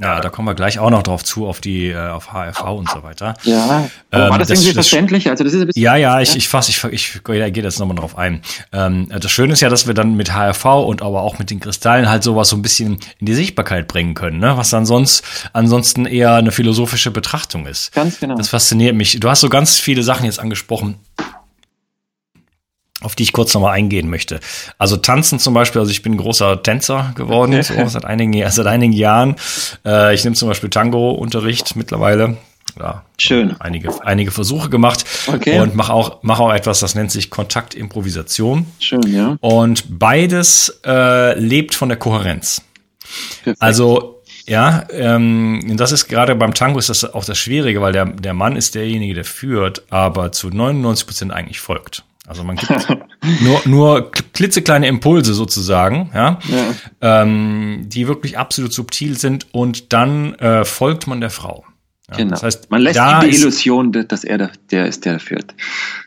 Ja, 0.00 0.20
da 0.20 0.30
kommen 0.30 0.48
wir 0.48 0.54
gleich 0.54 0.78
auch 0.78 0.88
noch 0.88 1.02
drauf 1.02 1.22
zu, 1.22 1.46
auf 1.46 1.60
die, 1.60 1.88
äh, 1.88 2.08
auf 2.08 2.32
HRV 2.32 2.62
und 2.62 2.88
so 2.88 3.02
weiter. 3.02 3.34
Ja, 3.42 3.88
ähm, 4.10 4.30
war 4.30 4.38
das, 4.38 4.48
das 4.48 4.58
irgendwie 4.58 4.74
das, 4.74 4.88
verständlich? 4.88 5.28
Also 5.28 5.44
das 5.44 5.52
ist 5.52 5.60
ein 5.60 5.66
bisschen, 5.66 5.82
ja, 5.82 5.96
ja, 5.96 6.20
ich, 6.20 6.34
ich 6.34 6.48
fasse, 6.48 6.70
ich, 6.70 6.82
ich, 6.84 7.16
ich 7.16 7.22
gehe 7.24 7.46
jetzt 7.46 7.78
nochmal 7.78 7.96
drauf 7.96 8.16
ein. 8.16 8.40
Ähm, 8.72 9.08
das 9.10 9.30
Schöne 9.30 9.52
ist 9.52 9.60
ja, 9.60 9.68
dass 9.68 9.86
wir 9.86 9.92
dann 9.92 10.14
mit 10.14 10.32
HRV 10.32 10.64
und 10.64 11.02
aber 11.02 11.22
auch 11.22 11.38
mit 11.38 11.50
den 11.50 11.60
Kristallen 11.60 12.08
halt 12.08 12.22
sowas 12.22 12.48
so 12.48 12.56
ein 12.56 12.62
bisschen 12.62 12.98
in 13.18 13.26
die 13.26 13.34
Sichtbarkeit 13.34 13.86
bringen 13.86 14.14
können, 14.14 14.38
ne? 14.38 14.56
was 14.56 14.70
dann 14.70 14.86
sonst 14.86 15.24
ansonsten 15.52 16.06
eher 16.06 16.34
eine 16.36 16.52
philosophische 16.52 17.10
Betrachtung 17.10 17.66
ist. 17.66 17.92
Ganz 17.92 18.18
genau. 18.18 18.34
Das 18.36 18.48
fasziniert 18.48 18.96
mich. 18.96 19.20
Du 19.20 19.28
hast 19.28 19.42
so 19.42 19.50
ganz 19.50 19.78
viele 19.78 20.02
Sachen 20.02 20.24
jetzt 20.24 20.40
angesprochen 20.40 20.96
auf 23.02 23.14
die 23.14 23.24
ich 23.24 23.32
kurz 23.32 23.54
nochmal 23.54 23.74
eingehen 23.74 24.08
möchte. 24.08 24.40
Also 24.78 24.96
tanzen 24.96 25.38
zum 25.38 25.54
Beispiel, 25.54 25.80
also 25.80 25.90
ich 25.90 26.02
bin 26.02 26.14
ein 26.14 26.18
großer 26.18 26.62
Tänzer 26.62 27.12
geworden, 27.14 27.62
so 27.62 27.74
seit 27.86 28.04
einigen, 28.04 28.50
seit 28.50 28.66
einigen 28.66 28.92
Jahren. 28.92 29.36
Äh, 29.84 30.14
ich 30.14 30.24
nehme 30.24 30.36
zum 30.36 30.48
Beispiel 30.48 30.70
Tango-Unterricht 30.70 31.76
mittlerweile. 31.76 32.36
Ja, 32.78 33.04
Schön. 33.18 33.54
Einige, 33.60 33.90
einige 34.04 34.30
Versuche 34.30 34.70
gemacht 34.70 35.04
okay. 35.26 35.60
und 35.60 35.74
mache 35.74 35.92
auch, 35.92 36.20
mach 36.22 36.40
auch 36.40 36.52
etwas, 36.52 36.80
das 36.80 36.94
nennt 36.94 37.10
sich 37.10 37.28
Kontaktimprovisation. 37.28 38.66
Schön, 38.78 39.14
ja. 39.14 39.36
Und 39.40 39.98
beides 39.98 40.80
äh, 40.84 41.38
lebt 41.38 41.74
von 41.74 41.90
der 41.90 41.98
Kohärenz. 41.98 42.62
Perfekt. 43.44 43.60
Also 43.60 44.22
ja, 44.46 44.86
ähm, 44.90 45.76
das 45.76 45.92
ist 45.92 46.08
gerade 46.08 46.34
beim 46.34 46.54
Tango 46.54 46.78
ist 46.78 46.88
das 46.88 47.04
auch 47.04 47.24
das 47.24 47.38
Schwierige, 47.38 47.80
weil 47.80 47.92
der, 47.92 48.06
der 48.06 48.34
Mann 48.34 48.56
ist 48.56 48.74
derjenige, 48.74 49.14
der 49.14 49.24
führt, 49.24 49.82
aber 49.90 50.32
zu 50.32 50.48
99 50.48 51.06
Prozent 51.06 51.32
eigentlich 51.32 51.60
folgt. 51.60 52.04
Also 52.26 52.44
man 52.44 52.56
gibt 52.56 52.88
nur, 53.40 53.60
nur 53.64 54.12
klitzekleine 54.32 54.86
Impulse 54.86 55.34
sozusagen, 55.34 56.10
ja, 56.14 56.38
ja. 56.48 57.22
Ähm, 57.22 57.86
die 57.86 58.06
wirklich 58.06 58.38
absolut 58.38 58.72
subtil 58.72 59.18
sind 59.18 59.48
und 59.52 59.92
dann 59.92 60.34
äh, 60.36 60.64
folgt 60.64 61.08
man 61.08 61.20
der 61.20 61.30
Frau. 61.30 61.64
Ja, 62.10 62.16
genau. 62.16 62.30
Das 62.30 62.42
heißt, 62.42 62.70
man 62.70 62.82
lässt 62.82 62.98
da 62.98 63.22
ihm 63.22 63.30
die 63.30 63.36
Illusion, 63.36 63.92
dass 63.92 64.24
er 64.24 64.38
der, 64.38 64.50
der 64.70 64.86
ist, 64.86 65.04
der 65.04 65.18
führt. 65.18 65.54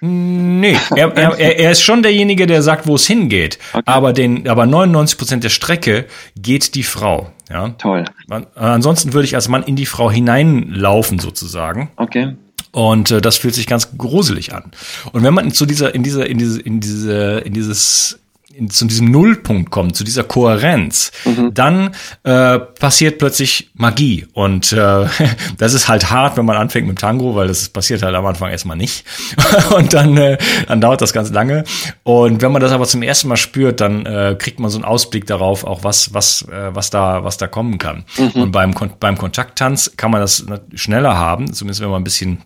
Nee, 0.02 0.78
er, 0.96 1.16
er, 1.18 1.38
er 1.38 1.72
ist 1.72 1.82
schon 1.82 2.04
derjenige, 2.04 2.48
der 2.48 2.62
sagt, 2.62 2.88
wo 2.88 2.96
es 2.96 3.08
hingeht. 3.08 3.60
Okay. 3.74 3.84
Aber, 3.86 4.14
den, 4.14 4.48
aber 4.48 4.66
99 4.66 5.18
Prozent 5.18 5.44
der 5.44 5.50
Strecke 5.50 6.06
geht 6.38 6.76
die 6.76 6.84
Frau. 6.84 7.32
Ja? 7.50 7.70
Toll. 7.70 8.06
Man, 8.28 8.46
ansonsten 8.56 9.14
würde 9.14 9.26
ich 9.26 9.36
als 9.36 9.48
Mann 9.48 9.64
in 9.64 9.76
die 9.76 9.86
Frau 9.86 10.12
hineinlaufen, 10.12 11.20
sozusagen. 11.20 11.90
Okay. 11.96 12.36
Und 12.75 13.10
äh, 13.10 13.22
das 13.22 13.38
fühlt 13.38 13.55
sich 13.55 13.67
ganz 13.67 13.98
gruselig 13.98 14.53
an. 14.53 14.72
Und 15.13 15.24
wenn 15.24 15.34
man 15.34 15.50
zu 15.51 15.65
dieser, 15.65 15.96
in 15.96 16.03
dieser, 16.03 16.27
in 16.27 16.38
diese, 16.38 16.60
in 16.60 16.82
diese, 16.82 17.39
in 17.39 17.53
dieses 17.53 18.20
in, 18.53 18.70
zu 18.70 18.86
diesem 18.86 19.12
Nullpunkt 19.12 19.72
kommt, 19.72 19.96
zu 19.96 20.03
dieser 20.03 20.25
Kohärenz, 20.25 21.13
mhm. 21.24 21.53
dann 21.53 21.96
äh, 22.24 22.60
passiert 22.60 23.17
plötzlich 23.17 23.70
Magie. 23.75 24.27
Und 24.34 24.74
äh, 24.74 25.05
das 25.58 25.74
ist 25.74 25.88
halt 25.88 26.10
hart, 26.10 26.36
wenn 26.36 26.44
man 26.44 26.58
anfängt 26.58 26.86
mit 26.86 27.00
Tango, 27.00 27.34
weil 27.34 27.48
das 27.48 27.70
passiert 27.70 28.03
halt 28.03 28.13
am 28.13 28.25
Anfang 28.25 28.51
erstmal 28.51 28.75
nicht. 28.75 29.05
und 29.77 29.94
dann, 29.94 30.17
äh, 30.17 30.38
dann 30.67 30.82
dauert 30.82 31.01
das 31.01 31.13
ganz 31.13 31.32
lange. 31.32 31.63
Und 32.03 32.41
wenn 32.41 32.51
man 32.51 32.62
das 32.62 32.74
aber 32.74 32.86
zum 32.86 33.03
ersten 33.03 33.29
Mal 33.29 33.38
spürt, 33.38 33.79
dann 33.79 34.05
äh, 34.05 34.36
kriegt 34.38 34.60
man 34.60 34.70
so 34.70 34.77
einen 34.77 34.86
Ausblick 34.86 35.27
darauf, 35.27 35.63
auch 35.63 35.86
was, 35.86 36.13
was, 36.13 36.41
äh, 36.41 36.75
was 36.75 36.89
da, 36.89 37.24
was 37.24 37.38
da 37.38 37.48
kommen 37.48 37.77
kann. 37.77 38.03
Mhm. 38.17 38.41
Und 38.41 38.51
beim, 38.51 38.74
beim 39.00 39.17
Kontakttanz 39.17 39.94
kann 39.96 40.12
man 40.12 40.20
das 40.20 40.46
schneller 40.74 41.17
haben, 41.17 41.53
zumindest 41.53 41.79
wenn 41.79 41.89
man 41.89 42.01
ein 42.01 42.03
bisschen 42.03 42.41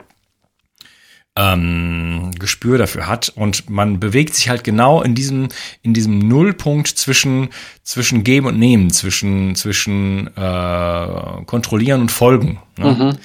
ähm, 1.39 2.31
Gespür 2.38 2.77
dafür 2.77 3.08
hat 3.08 3.29
und 3.29 3.69
man 3.69 4.00
bewegt 4.00 4.36
sich 4.36 4.50
halt 4.50 4.65
genau 4.65 5.01
in 5.01 5.15
diesem 5.15 5.48
in 5.81 5.93
diesem 5.93 6.19
Nullpunkt 6.19 6.89
zwischen 6.89 7.50
zwischen 7.84 8.25
Geben 8.25 8.48
und 8.48 8.60
Nehmen, 8.60 8.91
zwischen 8.91 9.55
zwischen 9.55 10.27
äh, 10.36 11.43
kontrollieren 11.46 12.01
und 12.01 12.12
folgen. 12.12 12.60
Ne? 12.77 12.91
Mhm. 12.91 13.17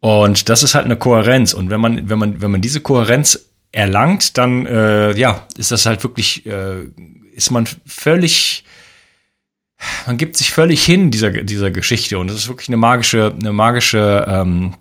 Und 0.00 0.48
das 0.48 0.62
ist 0.64 0.74
halt 0.74 0.84
eine 0.84 0.96
Kohärenz 0.96 1.52
und 1.54 1.70
wenn 1.70 1.80
man 1.80 2.08
wenn 2.10 2.18
man 2.18 2.42
wenn 2.42 2.50
man 2.50 2.60
diese 2.60 2.80
Kohärenz 2.80 3.46
erlangt, 3.70 4.36
dann 4.36 4.66
äh, 4.66 5.16
ja 5.16 5.46
ist 5.56 5.70
das 5.70 5.86
halt 5.86 6.02
wirklich 6.02 6.46
äh, 6.46 6.88
ist 7.34 7.52
man 7.52 7.68
völlig 7.86 8.64
man 10.06 10.16
gibt 10.16 10.36
sich 10.36 10.50
völlig 10.50 10.84
hin 10.84 11.12
dieser 11.12 11.30
dieser 11.30 11.70
Geschichte 11.70 12.18
und 12.18 12.26
das 12.28 12.36
ist 12.36 12.48
wirklich 12.48 12.68
eine 12.68 12.78
magische 12.78 13.32
eine 13.38 13.52
magische 13.52 14.26
ähm, 14.28 14.74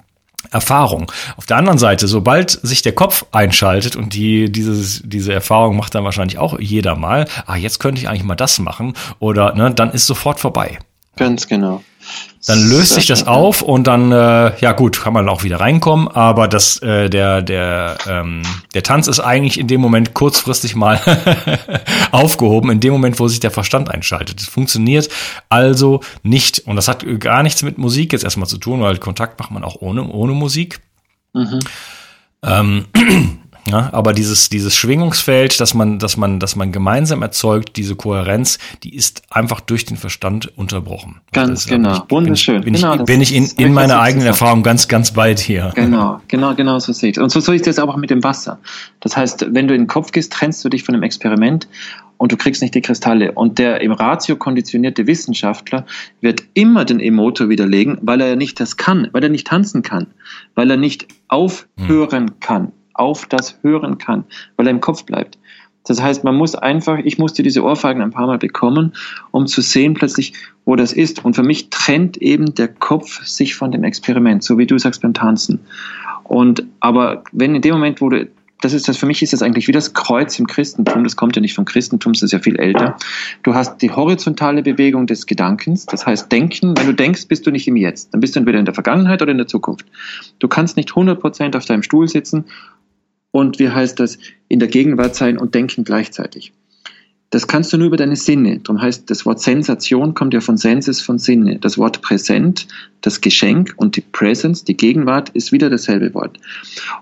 Erfahrung. 0.53 1.11
Auf 1.37 1.45
der 1.45 1.57
anderen 1.57 1.79
Seite, 1.79 2.07
sobald 2.07 2.51
sich 2.51 2.81
der 2.81 2.93
Kopf 2.93 3.25
einschaltet 3.31 3.95
und 3.95 4.13
die, 4.13 4.51
dieses, 4.51 5.01
diese 5.03 5.33
Erfahrung 5.33 5.75
macht 5.75 5.95
dann 5.95 6.03
wahrscheinlich 6.03 6.37
auch 6.37 6.59
jeder 6.59 6.95
mal, 6.95 7.27
ah, 7.45 7.55
jetzt 7.55 7.79
könnte 7.79 8.01
ich 8.01 8.09
eigentlich 8.09 8.23
mal 8.23 8.35
das 8.35 8.59
machen 8.59 8.93
oder, 9.19 9.53
ne, 9.55 9.73
dann 9.73 9.91
ist 9.91 10.07
sofort 10.07 10.39
vorbei. 10.39 10.79
Ganz 11.15 11.47
genau. 11.47 11.83
Dann 12.45 12.69
löst 12.69 12.95
sich 12.95 13.05
das 13.05 13.25
auf 13.25 13.61
und 13.61 13.87
dann, 13.87 14.11
äh, 14.11 14.59
ja 14.59 14.73
gut, 14.73 15.01
kann 15.01 15.13
man 15.13 15.29
auch 15.29 15.43
wieder 15.43 15.61
reinkommen, 15.61 16.09
aber 16.09 16.49
das, 16.49 16.77
äh, 16.81 17.09
der, 17.09 17.41
der, 17.41 17.97
ähm, 18.05 18.43
der 18.73 18.83
Tanz 18.83 19.07
ist 19.07 19.21
eigentlich 19.21 19.57
in 19.57 19.67
dem 19.67 19.79
Moment 19.79 20.13
kurzfristig 20.13 20.75
mal 20.75 20.99
aufgehoben, 22.11 22.69
in 22.69 22.81
dem 22.81 22.91
Moment, 22.91 23.19
wo 23.19 23.29
sich 23.29 23.39
der 23.39 23.51
Verstand 23.51 23.89
einschaltet. 23.89 24.41
Das 24.41 24.47
funktioniert 24.47 25.07
also 25.47 26.01
nicht. 26.23 26.59
Und 26.59 26.75
das 26.75 26.89
hat 26.89 27.05
gar 27.21 27.43
nichts 27.43 27.63
mit 27.63 27.77
Musik 27.77 28.11
jetzt 28.11 28.25
erstmal 28.25 28.47
zu 28.47 28.57
tun, 28.57 28.81
weil 28.81 28.97
Kontakt 28.97 29.39
macht 29.39 29.51
man 29.51 29.63
auch 29.63 29.77
ohne, 29.79 30.05
ohne 30.05 30.33
Musik. 30.33 30.81
Mhm. 31.31 31.59
Ähm, 32.43 32.85
ja, 33.65 33.89
aber 33.93 34.13
dieses, 34.13 34.49
dieses 34.49 34.75
Schwingungsfeld, 34.75 35.59
dass 35.59 35.73
man, 35.73 35.97
dass 35.97 36.17
man, 36.17 36.39
dass 36.39 36.55
man 36.55 36.71
gemeinsam 36.71 37.21
erzeugt, 37.21 37.77
diese 37.77 37.95
Kohärenz, 37.95 38.59
die 38.83 38.93
ist 38.93 39.21
einfach 39.29 39.61
durch 39.61 39.85
den 39.85 39.95
Verstand 39.95 40.51
unterbrochen. 40.57 41.21
Ganz 41.31 41.65
genau. 41.67 41.95
Ich, 41.95 42.11
Wunderschön. 42.11 42.61
Bin, 42.61 42.73
genau, 42.73 42.95
ich, 42.95 43.03
bin 43.03 43.21
ich 43.21 43.33
in, 43.33 43.45
in 43.57 43.73
meiner 43.73 44.01
eigenen 44.01 44.27
Erfahrung 44.27 44.63
ganz, 44.63 44.87
ganz 44.87 45.11
bald 45.11 45.39
hier. 45.39 45.71
Genau, 45.75 46.19
genau, 46.27 46.55
genau 46.55 46.79
so 46.79 46.91
sehe 46.91 47.11
ich 47.11 47.19
Und 47.19 47.29
so 47.29 47.39
sehe 47.39 47.55
ich 47.55 47.61
das 47.61 47.79
auch 47.79 47.95
mit 47.95 48.09
dem 48.09 48.23
Wasser. 48.23 48.59
Das 48.99 49.15
heißt, 49.15 49.47
wenn 49.51 49.67
du 49.67 49.73
in 49.73 49.83
den 49.83 49.87
Kopf 49.87 50.11
gehst, 50.11 50.33
trennst 50.33 50.63
du 50.65 50.69
dich 50.69 50.83
von 50.83 50.93
dem 50.93 51.03
Experiment 51.03 51.67
und 52.17 52.31
du 52.33 52.37
kriegst 52.37 52.61
nicht 52.61 52.75
die 52.75 52.81
Kristalle. 52.81 53.31
Und 53.31 53.59
der 53.59 53.79
im 53.81 53.93
Ratio 53.93 54.35
konditionierte 54.35 55.07
Wissenschaftler 55.07 55.85
wird 56.19 56.43
immer 56.53 56.83
den 56.83 56.99
Emotor 56.99 57.47
widerlegen, 57.47 57.97
weil 58.01 58.19
er 58.19 58.27
ja 58.27 58.35
nicht 58.35 58.59
das 58.59 58.75
kann, 58.75 59.07
weil 59.13 59.23
er 59.23 59.29
nicht 59.29 59.47
tanzen 59.47 59.83
kann, 59.83 60.07
weil 60.53 60.69
er 60.69 60.77
nicht 60.77 61.07
aufhören 61.29 62.27
hm. 62.27 62.39
kann 62.41 62.71
auf 62.93 63.25
das 63.25 63.59
hören 63.61 63.97
kann, 63.97 64.25
weil 64.57 64.67
er 64.67 64.71
im 64.71 64.81
Kopf 64.81 65.05
bleibt. 65.05 65.37
Das 65.85 66.01
heißt, 66.01 66.23
man 66.23 66.35
muss 66.35 66.55
einfach, 66.55 66.97
ich 67.03 67.17
musste 67.17 67.43
diese 67.43 67.63
Ohrfeigen 67.63 68.01
ein 68.01 68.11
paar 68.11 68.27
Mal 68.27 68.37
bekommen, 68.37 68.93
um 69.31 69.47
zu 69.47 69.61
sehen 69.61 69.93
plötzlich, 69.93 70.33
wo 70.65 70.75
das 70.75 70.93
ist. 70.93 71.25
Und 71.25 71.35
für 71.35 71.43
mich 71.43 71.69
trennt 71.69 72.17
eben 72.17 72.55
der 72.55 72.69
Kopf 72.69 73.25
sich 73.25 73.55
von 73.55 73.71
dem 73.71 73.83
Experiment, 73.83 74.43
so 74.43 74.57
wie 74.57 74.65
du 74.65 74.77
sagst 74.77 75.01
beim 75.01 75.13
Tanzen. 75.13 75.59
Und, 76.23 76.65
aber 76.79 77.23
wenn 77.33 77.55
in 77.55 77.61
dem 77.61 77.73
Moment, 77.73 77.99
wo 77.99 78.09
du 78.09 78.27
das 78.63 78.71
ist 78.71 78.87
das, 78.87 78.95
für 78.95 79.05
mich 79.05 79.21
ist 79.21 79.33
das 79.33 79.41
eigentlich 79.41 79.67
wie 79.67 79.73
das 79.73 79.93
Kreuz 79.93 80.39
im 80.39 80.47
Christentum. 80.47 81.03
Das 81.03 81.17
kommt 81.17 81.35
ja 81.35 81.41
nicht 81.41 81.53
vom 81.53 81.65
Christentum, 81.65 82.13
das 82.13 82.21
ist 82.21 82.31
ja 82.31 82.39
viel 82.39 82.55
älter. 82.55 82.95
Du 83.43 83.53
hast 83.53 83.81
die 83.81 83.91
horizontale 83.91 84.63
Bewegung 84.63 85.05
des 85.05 85.25
Gedankens. 85.25 85.85
Das 85.85 86.05
heißt, 86.05 86.31
denken, 86.31 86.77
wenn 86.77 86.87
du 86.87 86.93
denkst, 86.93 87.27
bist 87.27 87.45
du 87.45 87.51
nicht 87.51 87.67
im 87.67 87.75
Jetzt. 87.75 88.13
Dann 88.13 88.21
bist 88.21 88.35
du 88.35 88.39
entweder 88.39 88.59
in 88.59 88.65
der 88.65 88.73
Vergangenheit 88.73 89.21
oder 89.21 89.31
in 89.31 89.37
der 89.37 89.47
Zukunft. 89.47 89.85
Du 90.39 90.47
kannst 90.47 90.77
nicht 90.77 90.91
100% 90.91 91.57
auf 91.57 91.65
deinem 91.65 91.83
Stuhl 91.83 92.07
sitzen 92.07 92.45
und 93.33 93.57
wie 93.59 93.69
heißt 93.69 93.99
das, 93.99 94.19
in 94.47 94.59
der 94.59 94.69
Gegenwart 94.69 95.15
sein 95.15 95.37
und 95.37 95.55
denken 95.55 95.83
gleichzeitig. 95.83 96.53
das 97.31 97.47
kannst 97.47 97.73
du 97.73 97.77
nur 97.77 97.87
über 97.87 97.97
deine 97.97 98.15
Sinne. 98.15 98.59
Darum 98.59 98.79
heißt 98.79 99.09
das 99.09 99.25
Wort 99.25 99.41
Sensation 99.41 100.13
kommt 100.13 100.35
ja 100.35 100.39
von 100.39 100.55
Senses, 100.55 101.01
von 101.01 101.17
Sinne. 101.17 101.57
Das 101.57 101.79
Wort 101.79 102.03
Präsent, 102.03 102.67
das 103.01 103.21
Geschenk 103.21 103.73
und 103.75 103.95
die 103.95 104.01
Presence, 104.01 104.65
die 104.65 104.77
Gegenwart, 104.77 105.29
ist 105.29 105.51
wieder 105.51 105.71
dasselbe 105.71 106.13
Wort. 106.13 106.37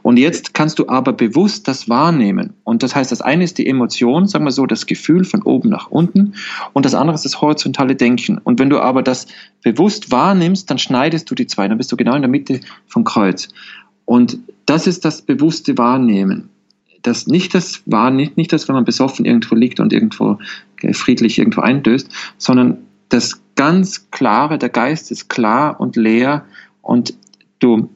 Und 0.03 0.15
jetzt 0.15 0.53
kannst 0.53 0.79
du 0.79 0.87
aber 0.87 1.11
bewusst 1.11 1.67
das 1.67 1.89
wahrnehmen. 1.89 2.53
Und 2.63 2.81
das 2.81 2.95
heißt, 2.95 3.11
das 3.11 3.19
eine 3.19 3.43
ist 3.43 3.57
die 3.57 3.67
Emotion, 3.67 4.25
sagen 4.25 4.45
wir 4.45 4.51
so, 4.51 4.65
das 4.65 4.85
Gefühl 4.85 5.25
von 5.25 5.41
oben 5.41 5.67
nach 5.67 5.91
unten. 5.91 6.35
Und 6.71 6.85
das 6.85 6.95
andere 6.95 7.15
ist 7.15 7.25
das 7.25 7.41
horizontale 7.41 7.97
Denken. 7.97 8.37
Und 8.37 8.57
wenn 8.57 8.69
du 8.69 8.79
aber 8.79 9.03
das 9.03 9.27
bewusst 9.63 10.11
wahrnimmst, 10.11 10.71
dann 10.71 10.77
schneidest 10.77 11.29
du 11.29 11.35
die 11.35 11.47
zwei. 11.47 11.67
Dann 11.67 11.77
bist 11.77 11.91
du 11.91 11.97
genau 11.97 12.15
in 12.15 12.21
der 12.21 12.31
Mitte 12.31 12.61
vom 12.87 13.03
Kreuz. 13.03 13.49
Und 14.05 14.39
das 14.65 14.87
ist 14.87 15.05
das 15.05 15.21
bewusste 15.21 15.77
Wahrnehmen 15.77 16.49
das 17.01 17.27
nicht 17.27 17.53
das 17.55 17.81
war, 17.85 18.11
nicht, 18.11 18.37
nicht 18.37 18.53
das, 18.53 18.67
wenn 18.67 18.75
man 18.75 18.85
besoffen 18.85 19.25
irgendwo 19.25 19.55
liegt 19.55 19.79
und 19.79 19.93
irgendwo 19.93 20.37
friedlich 20.93 21.37
irgendwo 21.37 21.61
eindöst, 21.61 22.09
sondern 22.37 22.77
das 23.09 23.41
ganz 23.55 24.09
klare, 24.11 24.57
der 24.57 24.69
Geist 24.69 25.11
ist 25.11 25.29
klar 25.29 25.79
und 25.79 25.95
leer 25.95 26.45
und 26.81 27.13
du 27.59 27.89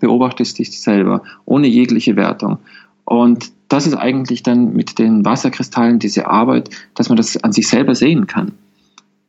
beobachtest 0.00 0.58
dich 0.58 0.80
selber 0.80 1.22
ohne 1.44 1.68
jegliche 1.68 2.16
Wertung. 2.16 2.58
Und 3.04 3.52
das 3.68 3.86
ist 3.86 3.94
eigentlich 3.94 4.42
dann 4.42 4.74
mit 4.74 4.98
den 4.98 5.24
Wasserkristallen 5.24 5.98
diese 5.98 6.26
Arbeit, 6.26 6.70
dass 6.94 7.08
man 7.08 7.16
das 7.16 7.36
an 7.42 7.52
sich 7.52 7.68
selber 7.68 7.94
sehen 7.94 8.26
kann. 8.26 8.52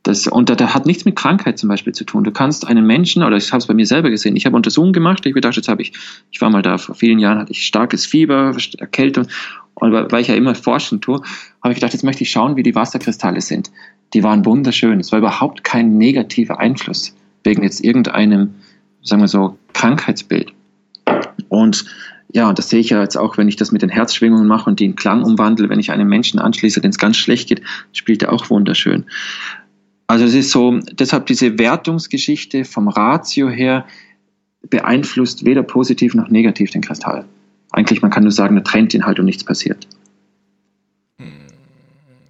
Das, 0.07 0.25
und 0.25 0.49
das 0.49 0.73
hat 0.73 0.85
nichts 0.85 1.03
mit 1.03 1.17
Krankheit 1.17 1.59
zum 1.59 1.67
Beispiel 1.67 1.93
zu 1.93 2.05
tun. 2.05 2.23
Du 2.23 2.31
kannst 2.31 2.65
einen 2.65 2.87
Menschen, 2.87 3.23
oder 3.23 3.35
ich 3.35 3.51
habe 3.51 3.57
es 3.57 3.67
bei 3.67 3.73
mir 3.73 3.85
selber 3.85 4.09
gesehen, 4.09 4.37
ich 4.37 4.45
habe 4.45 4.55
Untersuchungen 4.55 4.93
gemacht, 4.93 5.25
ich 5.25 5.33
gedacht, 5.33 5.57
jetzt 5.57 5.67
habe 5.67 5.81
ich, 5.81 5.91
ich 6.31 6.39
war 6.39 6.49
mal 6.49 6.61
da, 6.61 6.77
vor 6.77 6.95
vielen 6.95 7.19
Jahren 7.19 7.39
hatte 7.39 7.51
ich 7.51 7.65
starkes 7.65 8.05
Fieber, 8.05 8.55
Erkältung, 8.77 9.27
und 9.73 9.91
weil 9.91 10.21
ich 10.21 10.29
ja 10.29 10.35
immer 10.35 10.55
forschen 10.55 11.01
tue, 11.01 11.21
habe 11.61 11.73
ich 11.73 11.75
gedacht, 11.75 11.91
jetzt 11.91 12.03
möchte 12.03 12.23
ich 12.23 12.31
schauen, 12.31 12.55
wie 12.55 12.63
die 12.63 12.73
Wasserkristalle 12.73 13.41
sind. 13.41 13.69
Die 14.13 14.23
waren 14.23 14.45
wunderschön. 14.45 14.97
Es 15.01 15.11
war 15.11 15.19
überhaupt 15.19 15.65
kein 15.65 15.97
negativer 15.97 16.57
Einfluss 16.57 17.13
wegen 17.43 17.63
jetzt 17.63 17.83
irgendeinem, 17.83 18.55
sagen 19.01 19.21
wir 19.21 19.27
so, 19.27 19.57
Krankheitsbild. 19.73 20.53
Und 21.49 21.83
ja, 22.31 22.47
und 22.47 22.57
das 22.57 22.69
sehe 22.69 22.79
ich 22.79 22.91
ja 22.91 23.01
jetzt 23.01 23.17
auch, 23.17 23.37
wenn 23.37 23.49
ich 23.49 23.57
das 23.57 23.73
mit 23.73 23.81
den 23.81 23.89
Herzschwingungen 23.89 24.47
mache 24.47 24.69
und 24.69 24.79
die 24.79 24.85
in 24.85 24.95
Klang 24.95 25.23
umwandle, 25.23 25.67
wenn 25.67 25.79
ich 25.79 25.91
einen 25.91 26.07
Menschen 26.07 26.39
anschließe, 26.39 26.79
den 26.79 26.91
es 26.91 26.97
ganz 26.97 27.17
schlecht 27.17 27.49
geht, 27.49 27.61
spielt 27.91 28.23
er 28.23 28.31
auch 28.31 28.49
wunderschön. 28.49 29.05
Also 30.07 30.23
es 30.23 30.33
ist 30.33 30.51
so, 30.51 30.79
deshalb 30.93 31.25
diese 31.25 31.59
Wertungsgeschichte 31.59 32.63
vom 32.63 32.87
Ratio 32.87 33.49
her 33.49 33.85
beeinflusst 34.69 35.45
weder 35.45 35.63
positiv 35.63 36.15
noch 36.15 36.29
negativ 36.29 36.71
den 36.71 36.81
Kristall. 36.81 37.25
Eigentlich, 37.71 38.01
man 38.01 38.11
kann 38.11 38.23
nur 38.23 38.31
sagen, 38.31 38.55
er 38.55 38.63
trennt 38.63 38.93
ihn 38.93 39.05
halt 39.05 39.19
und 39.19 39.25
nichts 39.25 39.43
passiert. 39.43 39.87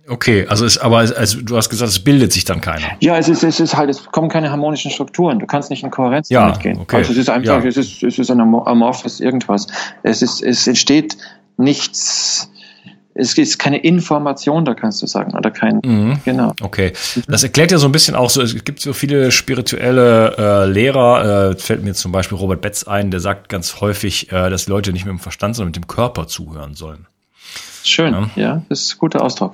Okay, 0.10 0.48
also 0.48 0.66
ist 0.66 0.78
aber 0.78 1.00
also 1.00 1.42
du 1.42 1.58
hast 1.58 1.70
gesagt, 1.70 1.92
es 1.92 2.00
bildet 2.00 2.32
sich 2.32 2.46
dann 2.46 2.62
keiner. 2.62 2.88
Ja, 3.02 3.18
es 3.18 3.28
ist, 3.28 3.44
es 3.44 3.60
ist 3.60 3.76
halt, 3.76 3.90
es 3.90 4.06
kommen 4.06 4.30
keine 4.30 4.50
harmonischen 4.50 4.90
Strukturen. 4.90 5.38
Du 5.40 5.46
kannst 5.46 5.70
nicht 5.70 5.84
in 5.84 5.92
Kohärenz 5.92 6.30
ja, 6.30 6.46
damit 6.46 6.62
gehen. 6.62 6.80
Okay. 6.80 6.96
Also 6.96 7.12
es 7.12 7.18
ist 7.18 7.30
einfach, 7.30 7.62
ja. 7.62 7.68
es 7.68 7.76
ist, 7.76 8.04
es 8.04 8.18
ist 8.18 8.32
ein 8.32 8.40
amorphes 8.40 9.20
irgendwas. 9.20 9.68
Es 10.04 10.22
ist, 10.22 10.42
es 10.42 10.66
entsteht 10.66 11.18
nichts, 11.58 12.50
es 13.18 13.38
ist 13.38 13.58
keine 13.60 13.78
Information, 13.80 14.64
da 14.66 14.74
kannst 14.74 15.02
du 15.02 15.08
sagen, 15.08 15.36
oder 15.36 15.52
kein, 15.52 15.82
Mhm. 15.84 16.20
genau. 16.24 16.54
Okay, 16.62 16.94
das 17.28 17.44
erklärt 17.44 17.72
ja 17.72 17.78
so 17.78 17.88
ein 17.88 17.92
bisschen 17.92 18.16
auch 18.16 18.30
so, 18.30 18.42
es 18.42 18.64
gibt 18.64 18.80
so 18.80 18.94
viele 18.94 19.32
spirituelle 19.32 20.36
äh, 20.38 20.66
Lehrer, 20.72 21.52
äh, 21.52 21.56
fällt 21.58 21.84
mir 21.84 21.94
zum 21.94 22.12
Beispiel 22.12 22.38
Robert 22.38 22.62
Betz 22.62 22.84
ein, 22.84 23.12
der 23.12 23.20
sagt 23.20 23.50
ganz 23.50 23.82
häufig, 23.82 24.32
äh, 24.32 24.50
dass 24.50 24.68
Leute 24.68 24.94
nicht 24.94 25.06
mit 25.06 25.12
dem 25.12 25.20
Verstand, 25.20 25.56
sondern 25.56 25.70
mit 25.70 25.76
dem 25.76 25.88
Körper 25.88 26.28
zuhören 26.28 26.74
sollen. 26.76 27.08
Schön, 27.84 28.14
Ja. 28.14 28.30
ja, 28.36 28.62
das 28.70 28.82
ist 28.82 28.94
ein 28.96 29.00
guter 29.00 29.24
Ausdruck. 29.24 29.54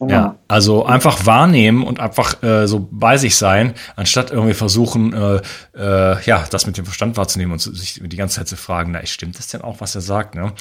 Genau. 0.00 0.12
Ja, 0.12 0.38
also 0.48 0.84
einfach 0.86 1.24
wahrnehmen 1.24 1.84
und 1.84 2.00
einfach 2.00 2.42
äh, 2.42 2.66
so 2.66 2.88
bei 2.90 3.16
sich 3.16 3.36
sein, 3.36 3.74
anstatt 3.94 4.32
irgendwie 4.32 4.54
versuchen, 4.54 5.12
äh, 5.12 5.40
äh, 5.76 6.22
ja, 6.24 6.44
das 6.50 6.66
mit 6.66 6.76
dem 6.76 6.84
Verstand 6.84 7.16
wahrzunehmen 7.16 7.52
und 7.52 7.60
sich 7.60 8.00
die 8.02 8.16
ganze 8.16 8.36
Zeit 8.36 8.48
zu 8.48 8.56
fragen, 8.56 8.90
na, 8.92 9.06
stimmt 9.06 9.38
das 9.38 9.46
denn 9.48 9.60
auch, 9.62 9.80
was 9.80 9.94
er 9.94 10.00
sagt? 10.00 10.34
Ne? 10.34 10.52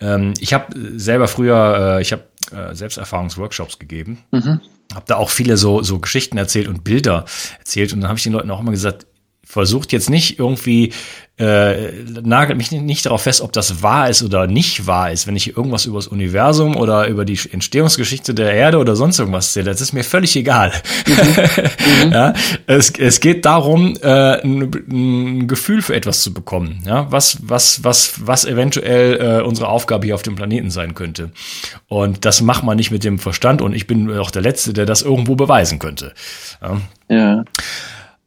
Ähm, 0.00 0.34
ich 0.40 0.52
habe 0.52 0.76
selber 0.98 1.26
früher, 1.26 1.96
äh, 1.98 2.02
ich 2.02 2.12
habe 2.12 2.24
äh, 2.54 2.74
Selbsterfahrungsworkshops 2.74 3.78
gegeben, 3.78 4.18
Mhm. 4.30 4.60
habe 4.94 5.04
da 5.06 5.16
auch 5.16 5.30
viele 5.30 5.56
so 5.56 5.82
so 5.82 5.98
Geschichten 5.98 6.36
erzählt 6.36 6.68
und 6.68 6.84
Bilder 6.84 7.24
erzählt 7.60 7.92
und 7.94 8.00
dann 8.02 8.08
habe 8.08 8.18
ich 8.18 8.24
den 8.24 8.32
Leuten 8.34 8.50
auch 8.50 8.60
immer 8.60 8.72
gesagt, 8.72 9.06
versucht 9.44 9.92
jetzt 9.92 10.08
nicht 10.10 10.38
irgendwie 10.38 10.92
äh, 11.38 11.92
nagelt 12.22 12.58
mich 12.58 12.70
nicht, 12.70 13.06
darauf 13.06 13.22
fest, 13.22 13.40
ob 13.40 13.52
das 13.52 13.82
wahr 13.82 14.10
ist 14.10 14.22
oder 14.22 14.46
nicht 14.46 14.86
wahr 14.86 15.10
ist, 15.10 15.26
wenn 15.26 15.34
ich 15.34 15.56
irgendwas 15.56 15.86
über 15.86 15.98
das 15.98 16.06
Universum 16.06 16.76
oder 16.76 17.08
über 17.08 17.24
die 17.24 17.38
Entstehungsgeschichte 17.50 18.34
der 18.34 18.52
Erde 18.52 18.78
oder 18.78 18.96
sonst 18.96 19.18
irgendwas 19.18 19.46
erzähle. 19.46 19.70
Das 19.72 19.80
ist 19.80 19.92
mir 19.92 20.04
völlig 20.04 20.36
egal. 20.36 20.72
ja, 22.12 22.34
es, 22.66 22.90
es 22.90 23.20
geht 23.20 23.46
darum, 23.46 23.96
äh, 24.02 24.42
ein, 24.42 24.70
ein 24.88 25.48
Gefühl 25.48 25.80
für 25.80 25.94
etwas 25.94 26.22
zu 26.22 26.34
bekommen. 26.34 26.82
Ja, 26.86 27.10
was 27.10 27.38
was 27.42 27.82
was 27.82 28.14
was 28.26 28.44
eventuell 28.44 29.40
äh, 29.40 29.42
unsere 29.42 29.68
Aufgabe 29.68 30.04
hier 30.04 30.14
auf 30.14 30.22
dem 30.22 30.36
Planeten 30.36 30.70
sein 30.70 30.94
könnte. 30.94 31.30
Und 31.88 32.24
das 32.26 32.42
macht 32.42 32.62
man 32.62 32.76
nicht 32.76 32.90
mit 32.90 33.04
dem 33.04 33.18
Verstand. 33.18 33.62
Und 33.62 33.74
ich 33.74 33.86
bin 33.86 34.16
auch 34.18 34.30
der 34.30 34.42
Letzte, 34.42 34.74
der 34.74 34.84
das 34.84 35.02
irgendwo 35.02 35.34
beweisen 35.34 35.78
könnte. 35.78 36.12
Ja. 36.60 36.80
Ja. 37.08 37.44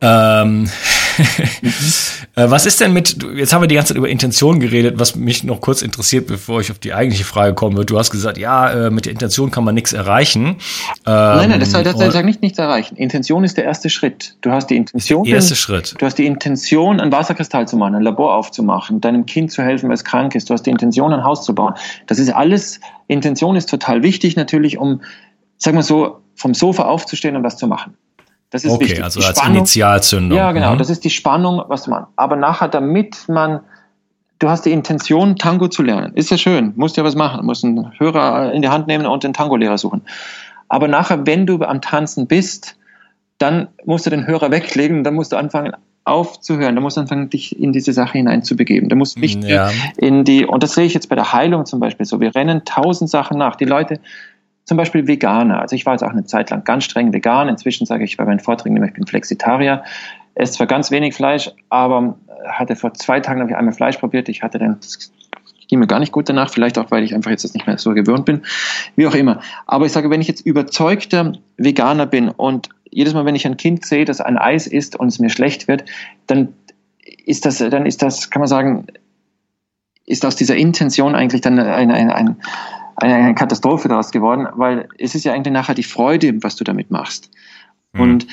Ähm, 0.02 0.70
äh, 2.36 2.50
was 2.50 2.66
ist 2.66 2.82
denn 2.82 2.94
mit, 2.94 3.18
jetzt 3.36 3.54
haben 3.54 3.62
wir 3.62 3.68
die 3.68 3.76
ganze 3.76 3.90
Zeit 3.90 3.98
über 3.98 4.10
Intention 4.10 4.60
geredet, 4.60 4.96
was 4.98 5.16
mich 5.16 5.44
noch 5.44 5.62
kurz 5.62 5.82
interessiert, 5.82 6.28
bevor 6.28 6.62
ich 6.62 6.72
auf 6.72 6.80
die 6.80 6.94
eigentliche 6.94 7.24
Frage 7.26 7.54
komme. 7.54 7.86
Du 7.86 7.98
hast 7.98 8.12
gesagt, 8.12 8.38
ja, 8.38 8.88
äh, 8.88 8.90
mit 8.90 9.06
der 9.06 9.14
Intention 9.14 9.52
kann 9.52 9.64
man 9.64 9.76
nichts 9.76 9.94
erreichen. 9.94 10.58
Nein, 11.06 11.50
nein, 11.50 11.60
das 11.60 11.72
soll, 11.72 11.84
das 11.84 11.94
soll 11.94 12.02
Ähm, 12.04 12.08
und- 12.08 12.14
sag 12.14 12.26
nicht 12.26 12.42
nichts 12.42 12.60
erreichen. 12.60 12.96
Intention 12.96 13.44
ist 13.44 13.58
der 13.58 13.64
erste 13.66 13.90
Schritt. 13.90 14.36
Du 14.42 14.52
hast 14.52 14.68
die 14.68 14.76
Intention. 14.78 15.26
Erster 15.26 15.56
Schritt. 15.56 15.96
Du 15.98 16.06
hast 16.06 16.16
die 16.18 16.26
Intention, 16.26 17.00
ein 17.00 17.12
Wasserkristall 17.12 17.68
zu 17.68 17.78
machen, 17.78 17.96
ein 17.96 18.02
Labor 18.02 18.36
aufzumachen, 18.36 19.02
deinem 19.02 19.26
Kind 19.26 19.52
zu 19.52 19.64
helfen, 19.64 19.90
weil 19.90 19.96
es 19.96 20.04
krank 20.04 20.36
ist. 20.36 20.50
Du 20.50 20.54
hast 20.54 20.64
die 20.64 20.72
Intention, 20.72 21.14
ein 21.14 21.24
Haus 21.24 21.44
zu 21.44 21.54
bauen. 21.56 21.74
Das 22.08 22.20
ist 22.20 22.30
alles, 22.34 22.80
Intention 23.08 23.56
ist 23.56 23.70
total 23.70 24.04
wichtig 24.04 24.36
natürlich, 24.36 24.78
um, 24.78 25.02
sagen 25.58 25.78
wir 25.78 25.84
so, 25.84 26.22
vom 26.36 26.54
Sofa 26.54 26.84
aufzustehen 26.84 27.36
und 27.36 27.44
was 27.44 27.58
zu 27.58 27.68
machen. 27.68 27.94
Das 28.56 28.64
ist 28.64 28.72
Okay, 28.72 28.86
wichtig. 28.86 29.04
also 29.04 29.20
Die 29.20 29.26
als 29.26 29.38
Spannung- 29.38 29.58
Initialzündung. 29.58 30.38
Ja, 30.38 30.54
genau. 30.54 30.74
Mhm. 30.76 30.78
Das 30.78 30.90
ist 30.90 31.04
die 31.04 31.10
Spannung, 31.10 31.62
was 31.68 31.88
man. 31.88 32.06
Aber 32.16 32.38
nachher, 32.38 32.70
damit 32.70 33.18
man, 33.28 33.60
du 34.40 34.48
hast 34.48 34.66
die 34.66 34.72
Intention, 34.72 35.36
Tango 35.36 35.68
zu 35.68 35.84
lernen. 35.84 36.14
Ist 36.16 36.32
ja 36.32 36.38
schön. 36.38 36.72
Musst 36.78 36.96
ja 36.96 37.04
was 37.04 37.16
machen. 37.16 37.46
Musst 37.46 37.66
einen 37.66 37.92
Hörer 38.00 38.54
in 38.54 38.62
die 38.62 38.70
Hand 38.70 38.88
nehmen 38.88 39.06
und 39.08 39.26
den 39.26 39.34
Tango-Lehrer 39.34 39.78
suchen. 39.78 40.04
Aber 40.70 40.88
nachher, 40.88 41.28
wenn 41.28 41.46
du 41.46 41.62
am 41.64 41.82
Tanzen 41.82 42.28
bist, 42.28 42.78
dann 43.40 43.68
musst 43.84 44.06
du 44.06 44.10
den 44.10 44.26
Hörer 44.26 44.52
weglegen. 44.52 45.04
Dann 45.04 45.16
musst 45.16 45.34
du 45.34 45.36
anfangen 45.36 45.74
aufzuhören. 46.06 46.76
Da 46.76 46.82
musst 46.82 46.96
du 46.96 47.02
anfangen, 47.02 47.30
dich 47.30 47.60
in 47.60 47.74
diese 47.74 47.92
Sache 47.92 48.18
hineinzubegeben. 48.20 48.88
Da 48.88 48.96
musst 48.96 49.18
du 49.18 49.20
nicht 49.20 49.44
Ja. 49.44 49.70
in 49.98 50.24
die, 50.24 50.46
und 50.46 50.64
das 50.64 50.76
sehe 50.76 50.86
ich 50.86 50.94
jetzt 50.94 51.10
bei 51.10 51.16
der 51.16 51.34
Heilung 51.34 51.66
zum 51.66 51.82
Beispiel 51.82 52.06
so. 52.06 52.22
Wir 52.22 52.34
rennen 52.36 52.62
tausend 52.64 53.10
Sachen 53.10 53.38
nach. 53.38 53.58
Die 53.58 53.66
Leute, 53.66 54.00
zum 54.66 54.78
Beispiel 54.78 55.08
Veganer. 55.08 55.62
Also 55.62 55.76
ich 55.76 55.86
war 55.86 55.94
jetzt 55.94 56.04
auch 56.04 56.10
eine 56.10 56.26
Zeit 56.26 56.50
lang 56.50 56.64
ganz 56.64 56.84
streng 56.84 57.14
vegan. 57.14 57.48
Inzwischen 57.48 57.86
sage 57.86 58.04
ich 58.04 58.18
bei 58.18 58.26
meinen 58.26 58.40
Vorträgen 58.40 58.76
immer, 58.76 58.88
ich 58.88 58.94
bin 58.94 59.06
Flexitarier. 59.06 59.84
Esse 60.34 60.54
zwar 60.54 60.68
ganz 60.68 60.92
wenig 60.92 61.16
Fleisch, 61.16 61.52
aber 61.70 62.18
hatte 62.48 62.76
vor 62.76 62.94
zwei 62.94 63.20
Tagen 63.20 63.40
habe 63.40 63.52
ich 63.52 63.56
einmal 63.56 63.74
Fleisch 63.74 63.98
probiert. 63.98 64.28
Ich 64.28 64.42
hatte 64.44 64.58
dann, 64.58 64.80
ging 65.70 65.80
mir 65.80 65.88
gar 65.88 66.00
nicht 66.00 66.12
gut 66.12 66.28
danach. 66.28 66.50
Vielleicht 66.50 66.78
auch, 66.80 66.92
weil 66.92 67.04
ich 67.04 67.14
einfach 67.14 67.32
jetzt 67.32 67.54
nicht 67.54 67.68
mehr 67.68 67.78
so 67.78 67.94
gewöhnt 67.94 68.26
bin. 68.26 68.42
Wie 68.96 69.08
auch 69.08 69.16
immer. 69.16 69.40
Aber 69.68 69.86
ich 69.86 69.92
sage, 69.92 70.10
wenn 70.10 70.22
ich 70.22 70.28
jetzt 70.28 70.46
überzeugter 70.46 71.34
Veganer 71.58 72.08
bin 72.08 72.30
und 72.30 72.70
jedes 72.90 73.14
Mal, 73.14 73.26
wenn 73.26 73.36
ich 73.36 73.46
ein 73.46 73.58
Kind 73.58 73.86
sehe, 73.86 74.06
das 74.06 74.20
ein 74.20 74.38
Eis 74.38 74.68
isst 74.68 74.96
und 74.96 75.08
es 75.08 75.20
mir 75.20 75.30
schlecht 75.30 75.68
wird, 75.68 75.86
dann 76.28 76.54
ist 77.26 77.46
das, 77.46 77.60
dann 77.60 77.86
ist 77.86 78.02
das, 78.02 78.30
kann 78.32 78.40
man 78.40 78.48
sagen, 78.48 78.88
ist 80.06 80.26
aus 80.26 80.36
dieser 80.36 80.56
Intention 80.56 81.16
eigentlich 81.16 81.42
dann 81.42 81.60
ein, 81.60 81.92
ein, 81.92 82.10
ein, 82.10 82.36
eine 82.96 83.36
Katastrophe 83.36 83.88
daraus 83.88 84.12
geworden, 84.12 84.48
weil 84.54 84.88
es 84.98 85.16
ist 85.16 85.26
ja 85.26 85.34
eigentlich 85.34 85.54
nachher 85.54 85.76
die 85.76 85.84
Freude, 85.84 86.34
was 86.44 86.56
du 86.56 86.64
damit 86.64 86.92
machst. 86.92 87.30
Mhm. 87.94 88.02
Und 88.02 88.28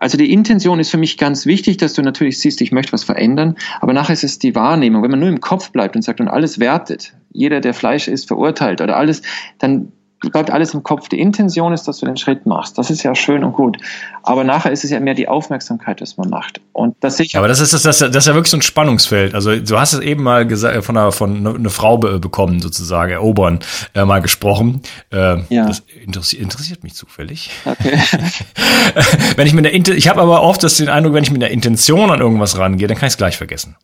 also 0.00 0.16
die 0.16 0.32
Intention 0.32 0.78
ist 0.78 0.90
für 0.90 0.98
mich 0.98 1.18
ganz 1.18 1.44
wichtig, 1.44 1.76
dass 1.78 1.94
du 1.94 2.02
natürlich 2.02 2.38
siehst, 2.38 2.60
ich 2.60 2.70
möchte 2.70 2.92
was 2.92 3.02
verändern, 3.02 3.56
aber 3.80 3.92
nachher 3.92 4.12
ist 4.12 4.24
es 4.24 4.38
die 4.38 4.54
Wahrnehmung. 4.54 5.02
Wenn 5.02 5.10
man 5.10 5.20
nur 5.20 5.28
im 5.28 5.40
Kopf 5.40 5.72
bleibt 5.72 5.96
und 5.96 6.02
sagt 6.02 6.20
und 6.20 6.28
alles 6.28 6.60
wertet, 6.60 7.14
jeder, 7.32 7.60
der 7.60 7.74
Fleisch 7.74 8.06
isst, 8.06 8.28
verurteilt 8.28 8.80
oder 8.80 8.96
alles, 8.96 9.22
dann 9.58 9.92
bleibt 10.20 10.50
alles 10.50 10.74
im 10.74 10.82
Kopf. 10.82 11.08
Die 11.08 11.20
Intention 11.20 11.72
ist, 11.72 11.86
dass 11.86 11.98
du 11.98 12.06
den 12.06 12.16
Schritt 12.16 12.46
machst. 12.46 12.78
Das 12.78 12.90
ist 12.90 13.02
ja 13.02 13.14
schön 13.14 13.44
und 13.44 13.52
gut. 13.52 13.78
Aber 14.22 14.44
nachher 14.44 14.72
ist 14.72 14.84
es 14.84 14.90
ja 14.90 15.00
mehr 15.00 15.14
die 15.14 15.28
Aufmerksamkeit, 15.28 16.00
was 16.00 16.16
man 16.16 16.28
macht. 16.28 16.60
Und 16.72 16.96
das 17.00 17.20
ich 17.20 17.36
Aber 17.36 17.48
das 17.48 17.60
ist, 17.60 17.72
das, 17.72 17.82
das 17.98 18.00
ist 18.00 18.26
ja 18.26 18.34
wirklich 18.34 18.50
so 18.50 18.56
ein 18.56 18.62
Spannungsfeld. 18.62 19.34
Also 19.34 19.56
du 19.56 19.78
hast 19.78 19.92
es 19.92 20.00
eben 20.00 20.22
mal 20.22 20.46
gesagt, 20.46 20.84
von 20.84 20.96
einer, 20.96 21.12
von 21.12 21.36
einer 21.36 21.54
eine 21.54 21.70
Frau 21.70 21.98
be 21.98 22.18
bekommen, 22.18 22.60
sozusagen, 22.60 23.12
erobern, 23.12 23.60
äh, 23.94 24.04
mal 24.04 24.20
gesprochen. 24.20 24.82
Äh, 25.12 25.38
Ja. 25.48 25.66
Das 25.66 25.82
interessiert, 26.04 26.42
interessiert 26.42 26.82
mich 26.82 26.94
zufällig. 26.94 27.50
Okay. 27.64 27.98
wenn 29.36 29.46
ich 29.46 29.54
mit 29.54 29.64
der 29.64 29.72
Inten 29.72 29.96
ich 29.96 30.08
habe 30.08 30.20
aber 30.20 30.42
oft 30.42 30.62
das 30.62 30.76
den 30.76 30.88
Eindruck, 30.88 31.14
wenn 31.14 31.22
ich 31.22 31.30
mit 31.30 31.42
der 31.42 31.50
Intention 31.50 32.10
an 32.10 32.20
irgendwas 32.20 32.58
rangehe, 32.58 32.88
dann 32.88 32.96
kann 32.96 33.06
ich 33.06 33.14
es 33.14 33.18
gleich 33.18 33.36
vergessen. 33.36 33.76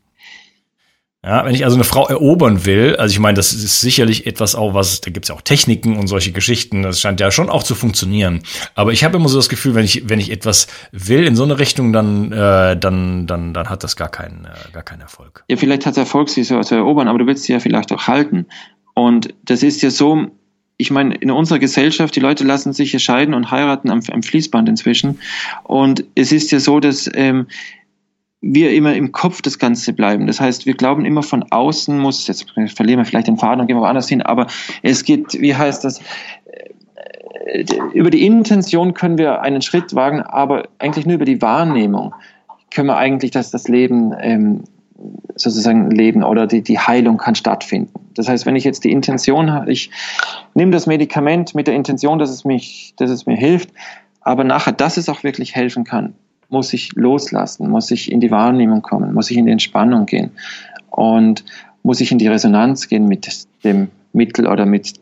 Ja, 1.25 1.43
wenn 1.47 1.55
ich 1.55 1.65
also 1.65 1.77
eine 1.77 1.85
Frau 1.85 2.07
erobern 2.07 2.67
will, 2.67 2.97
also 2.97 3.13
ich 3.13 3.19
meine, 3.19 3.35
das 3.35 3.55
ist 3.55 3.81
sicherlich 3.81 4.27
etwas 4.27 4.55
auch, 4.55 4.75
was, 4.75 5.01
da 5.01 5.11
gibt's 5.11 5.31
ja 5.31 5.35
auch 5.35 5.41
Techniken 5.41 5.97
und 5.97 6.07
solche 6.07 6.33
Geschichten, 6.33 6.83
das 6.83 7.01
scheint 7.01 7.19
ja 7.19 7.31
schon 7.31 7.49
auch 7.49 7.63
zu 7.63 7.75
funktionieren. 7.75 8.43
Aber 8.75 8.93
ich 8.93 9.05
habe 9.05 9.17
immer 9.17 9.31
so 9.31 9.39
das 9.39 9.49
Gefühl, 9.49 9.75
wenn 9.75 9.87
ich, 9.87 10.07
wenn 10.07 10.21
ich 10.21 10.31
etwas 10.31 10.67
will 10.93 11.25
in 11.25 11.35
so 11.35 11.45
eine 11.45 11.59
Richtung, 11.59 11.95
dann, 11.95 12.31
äh, 12.31 12.77
dann, 12.77 13.27
dann, 13.27 13.55
dann 13.55 13.71
hat 13.71 13.83
das 13.85 13.97
gar 13.97 14.11
keinen, 14.11 14.45
äh, 14.45 14.73
gar 14.73 14.83
keinen 14.83 15.01
Erfolg. 15.01 15.45
Ja, 15.49 15.57
vielleicht 15.57 15.87
hat 15.87 15.97
Erfolg, 15.97 16.29
sie 16.29 16.45
so 16.45 16.61
zu 16.61 16.75
erobern, 16.75 17.09
aber 17.09 17.19
du 17.19 17.27
willst 17.27 17.45
sie 17.45 17.55
ja 17.55 17.61
vielleicht 17.61 17.91
auch 17.93 18.07
halten. 18.07 18.45
Und 18.93 19.33
das 19.45 19.63
ist 19.63 19.81
ja 19.81 19.89
so, 19.89 20.27
ich 20.77 20.91
meine, 20.91 21.15
in 21.15 21.31
unserer 21.31 21.59
Gesellschaft, 21.59 22.15
die 22.17 22.21
Leute 22.21 22.45
lassen 22.45 22.75
sich 22.75 23.03
scheiden 23.03 23.33
und 23.33 23.51
heiraten 23.51 23.91
am, 23.91 24.03
am 24.13 24.23
Fließband 24.23 24.69
inzwischen. 24.69 25.21
Und 25.63 26.05
es 26.15 26.33
ist 26.33 26.51
ja 26.53 26.61
so, 26.61 26.81
dass 26.81 27.11
ähm, 27.15 27.47
wir 28.46 28.72
immer 28.72 28.94
im 28.94 29.12
Kopf 29.12 29.40
das 29.40 29.59
Ganze 29.59 29.92
bleiben. 29.92 30.26
Das 30.26 30.40
heißt, 30.40 30.66
wir 30.66 30.74
glauben 30.74 31.04
immer 31.04 31.22
von 31.22 31.44
außen 31.50 31.98
muss, 31.98 32.26
jetzt 32.26 32.50
verlieren 32.52 32.98
wir 32.98 33.04
vielleicht 33.04 33.26
den 33.26 33.38
Faden 33.38 33.61
und 33.61 33.66
gehen 33.66 33.78
woanders 33.78 34.09
hin, 34.09 34.20
aber 34.22 34.46
es 34.83 35.04
geht, 35.04 35.40
wie 35.40 35.54
heißt 35.54 35.85
das, 35.85 36.00
äh, 37.46 37.64
über 37.94 38.11
die 38.11 38.26
Intention 38.26 38.92
können 38.92 39.16
wir 39.16 39.40
einen 39.40 39.62
Schritt 39.62 39.94
wagen, 39.94 40.20
aber 40.20 40.68
eigentlich 40.78 41.07
nur 41.07 41.14
über 41.14 41.24
die 41.24 41.40
Wahrnehmung 41.40 42.14
können 42.70 42.88
wir 42.88 42.96
eigentlich 42.96 43.30
das, 43.30 43.50
das 43.50 43.68
Leben 43.68 44.12
ähm, 44.20 44.64
sozusagen 45.37 45.90
leben 45.90 46.22
oder 46.22 46.46
die, 46.46 46.62
die 46.62 46.78
Heilung 46.78 47.16
kann 47.16 47.35
stattfinden. 47.35 47.92
Das 48.14 48.28
heißt, 48.28 48.46
wenn 48.46 48.57
ich 48.57 48.64
jetzt 48.64 48.85
die 48.85 48.92
Intention 48.92 49.52
habe, 49.52 49.72
ich 49.72 49.90
nehme 50.54 50.70
das 50.70 50.87
Medikament 50.87 51.54
mit 51.54 51.66
der 51.66 51.74
Intention, 51.74 52.18
dass 52.18 52.30
es 52.30 52.44
mich, 52.44 52.94
dass 52.96 53.11
es 53.11 53.26
mir 53.26 53.37
hilft, 53.37 53.70
aber 54.20 54.44
nachher, 54.44 54.72
dass 54.72 54.96
es 54.96 55.09
auch 55.09 55.22
wirklich 55.24 55.54
helfen 55.54 55.85
kann, 55.85 56.14
muss 56.48 56.72
ich 56.72 56.92
loslassen, 56.94 57.70
muss 57.70 57.90
ich 57.90 58.11
in 58.11 58.20
die 58.20 58.30
Wahrnehmung 58.30 58.83
kommen, 58.83 59.14
muss 59.14 59.30
ich 59.30 59.37
in 59.37 59.46
die 59.46 59.52
Entspannung 59.52 60.07
gehen 60.07 60.33
und 60.90 61.44
muss 61.83 62.00
ich 62.00 62.12
in 62.12 62.18
die 62.18 62.28
Resonanz 62.28 62.88
gehen 62.88 63.07
mit 63.09 63.46
dem 63.64 63.88
Mittel 64.14 64.46
oder 64.46 64.64
mit 64.64 64.94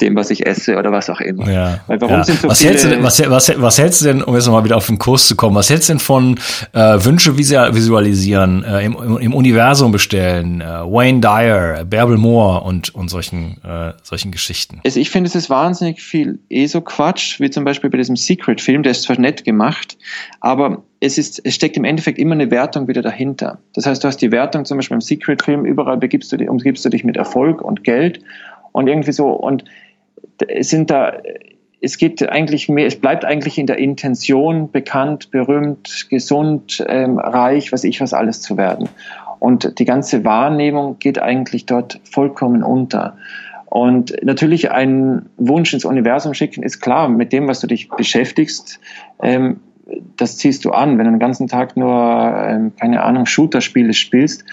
dem, 0.00 0.16
was 0.16 0.30
ich 0.30 0.46
esse 0.46 0.76
oder 0.76 0.92
was 0.92 1.10
auch 1.10 1.20
immer. 1.20 1.50
Ja, 1.50 1.80
warum 1.86 2.10
ja. 2.10 2.24
sind 2.24 2.40
so 2.40 2.48
was, 2.48 2.62
hältst 2.64 2.84
du 2.84 2.88
denn, 2.88 3.02
was, 3.02 3.20
was, 3.30 3.52
was 3.60 3.78
hältst 3.78 4.00
du 4.00 4.06
denn, 4.06 4.22
um 4.22 4.34
jetzt 4.34 4.46
nochmal 4.46 4.64
wieder 4.64 4.76
auf 4.76 4.86
den 4.86 4.98
Kurs 4.98 5.26
zu 5.26 5.36
kommen, 5.36 5.54
was 5.54 5.70
hältst 5.70 5.88
du 5.88 5.94
denn 5.94 6.00
von 6.00 6.38
äh, 6.72 7.04
Wünsche 7.04 7.36
visualisieren, 7.38 8.64
äh, 8.64 8.84
im, 8.84 9.18
im 9.18 9.34
Universum 9.34 9.92
bestellen, 9.92 10.60
äh, 10.60 10.64
Wayne 10.64 11.20
Dyer, 11.20 11.84
Bärbel 11.84 12.16
Moore 12.16 12.62
und, 12.62 12.94
und 12.94 13.08
solchen, 13.08 13.62
äh, 13.64 13.92
solchen 14.02 14.32
Geschichten? 14.32 14.80
Also 14.84 15.00
ich 15.00 15.10
finde, 15.10 15.28
es 15.28 15.34
ist 15.34 15.50
wahnsinnig 15.50 16.02
viel 16.02 16.40
ESO-Quatsch, 16.48 17.40
wie 17.40 17.50
zum 17.50 17.64
Beispiel 17.64 17.90
bei 17.90 17.98
diesem 17.98 18.16
Secret-Film, 18.16 18.82
der 18.82 18.92
ist 18.92 19.02
zwar 19.02 19.18
nett 19.18 19.44
gemacht, 19.44 19.96
aber 20.40 20.82
es, 21.00 21.16
ist, 21.16 21.40
es 21.44 21.54
steckt 21.54 21.76
im 21.76 21.84
Endeffekt 21.84 22.18
immer 22.18 22.34
eine 22.34 22.50
Wertung 22.50 22.86
wieder 22.86 23.02
dahinter. 23.02 23.58
Das 23.74 23.86
heißt, 23.86 24.04
du 24.04 24.08
hast 24.08 24.18
die 24.18 24.32
Wertung 24.32 24.66
zum 24.66 24.78
Beispiel 24.78 24.96
im 24.96 25.00
Secret-Film, 25.00 25.64
überall 25.64 25.96
begibst 25.96 26.30
du, 26.32 26.36
umgibst 26.48 26.84
du 26.84 26.90
dich 26.90 27.04
mit 27.04 27.16
Erfolg 27.16 27.62
und 27.62 27.84
Geld 27.84 28.20
und 28.72 28.86
irgendwie 28.86 29.12
so 29.12 29.28
und 29.30 29.64
es 30.46 30.68
sind 30.68 30.90
da 30.90 31.14
es 31.80 31.96
geht 31.96 32.28
eigentlich 32.28 32.68
mehr, 32.68 32.86
es 32.86 32.96
bleibt 32.96 33.24
eigentlich 33.24 33.58
in 33.58 33.66
der 33.66 33.78
Intention 33.78 34.70
bekannt, 34.70 35.30
berühmt, 35.30 36.08
gesund, 36.10 36.84
ähm, 36.86 37.18
reich, 37.18 37.72
was 37.72 37.84
ich 37.84 38.00
was 38.00 38.12
alles 38.12 38.42
zu 38.42 38.56
werden. 38.56 38.88
Und 39.38 39.78
die 39.78 39.86
ganze 39.86 40.24
Wahrnehmung 40.24 40.98
geht 40.98 41.18
eigentlich 41.20 41.64
dort 41.64 42.00
vollkommen 42.04 42.62
unter. 42.62 43.16
Und 43.64 44.14
natürlich 44.22 44.70
ein 44.70 45.26
Wunsch 45.38 45.72
ins 45.72 45.84
Universum 45.84 46.34
schicken 46.34 46.62
ist 46.62 46.80
klar, 46.80 47.08
mit 47.08 47.32
dem, 47.32 47.48
was 47.48 47.60
du 47.60 47.66
dich 47.66 47.88
beschäftigst, 47.88 48.80
ähm, 49.22 49.60
das 50.16 50.36
ziehst 50.36 50.64
du 50.64 50.70
an. 50.70 50.98
Wenn 50.98 51.06
du 51.06 51.12
den 51.12 51.18
ganzen 51.18 51.48
Tag 51.48 51.76
nur, 51.76 51.90
ähm, 51.92 52.72
keine 52.78 53.02
Ahnung, 53.02 53.26
Shooter-Spiele 53.26 53.92
spielst, 53.92 54.44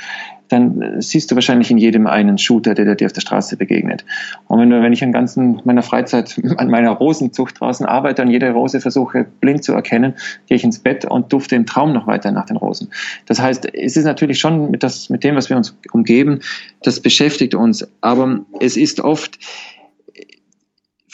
dann 0.49 1.01
siehst 1.01 1.29
du 1.29 1.35
wahrscheinlich 1.35 1.71
in 1.71 1.77
jedem 1.77 2.07
einen 2.07 2.37
Shooter, 2.37 2.73
der 2.73 2.95
dir 2.95 3.05
auf 3.05 3.13
der 3.13 3.21
Straße 3.21 3.57
begegnet. 3.57 4.05
Und 4.47 4.59
wenn, 4.59 4.71
wenn 4.71 4.93
ich 4.93 5.03
an 5.03 5.11
ganzen 5.11 5.61
meiner 5.65 5.83
Freizeit 5.83 6.39
an 6.57 6.69
meiner 6.69 6.91
Rosenzucht 6.91 7.59
draußen 7.59 7.85
arbeite 7.85 8.21
und 8.21 8.29
jede 8.29 8.51
Rose 8.51 8.79
versuche 8.79 9.25
blind 9.41 9.63
zu 9.63 9.73
erkennen, 9.73 10.13
gehe 10.47 10.55
ich 10.55 10.63
ins 10.63 10.79
Bett 10.79 11.05
und 11.05 11.33
dufte 11.33 11.55
im 11.55 11.65
Traum 11.65 11.93
noch 11.93 12.07
weiter 12.07 12.31
nach 12.31 12.45
den 12.45 12.57
Rosen. 12.57 12.89
Das 13.25 13.41
heißt, 13.41 13.73
es 13.73 13.97
ist 13.97 14.05
natürlich 14.05 14.39
schon 14.39 14.71
mit, 14.71 14.83
das, 14.83 15.09
mit 15.09 15.23
dem, 15.23 15.35
was 15.35 15.49
wir 15.49 15.57
uns 15.57 15.75
umgeben, 15.91 16.39
das 16.83 16.99
beschäftigt 16.99 17.55
uns. 17.55 17.87
Aber 18.01 18.39
es 18.59 18.77
ist 18.77 19.01
oft, 19.01 19.39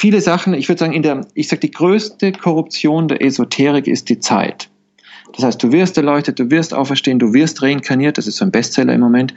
viele 0.04 0.20
Sachen, 0.20 0.54
ich 0.54 0.68
würde 0.68 0.80
sagen, 0.80 0.92
in 0.92 1.02
der, 1.02 1.26
ich 1.34 1.48
sage, 1.48 1.62
die 1.62 1.72
größte 1.72 2.34
Korruption 2.34 3.08
der 3.08 3.24
Esoterik 3.24 3.88
ist 3.88 4.10
die 4.10 4.20
Zeit. 4.20 4.70
Das 5.34 5.46
heißt, 5.46 5.63
du 5.63 5.72
wirst 5.72 5.96
erleuchtet, 5.96 6.39
du 6.39 6.52
wirst 6.52 6.74
auferstehen, 6.74 7.20
du 7.20 7.34
wirst 7.34 7.62
reinkarniert, 7.62 8.18
das 8.18 8.28
ist 8.28 8.36
so 8.36 8.44
ein 8.44 8.52
Bestseller 8.52 8.94
im 8.94 9.00
Moment, 9.00 9.34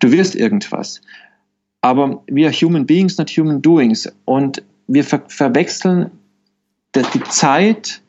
du 0.00 0.12
wirst 0.12 0.34
irgendwas. 0.34 1.00
Aber 1.80 2.22
wir 2.26 2.52
Human 2.52 2.84
Beings, 2.84 3.16
not 3.16 3.30
Human 3.30 3.62
Doings. 3.62 4.06
Und 4.26 4.62
wir 4.86 5.02
ver 5.02 5.22
verwechseln 5.28 6.10
die 6.94 7.22
Zeit 7.30 8.01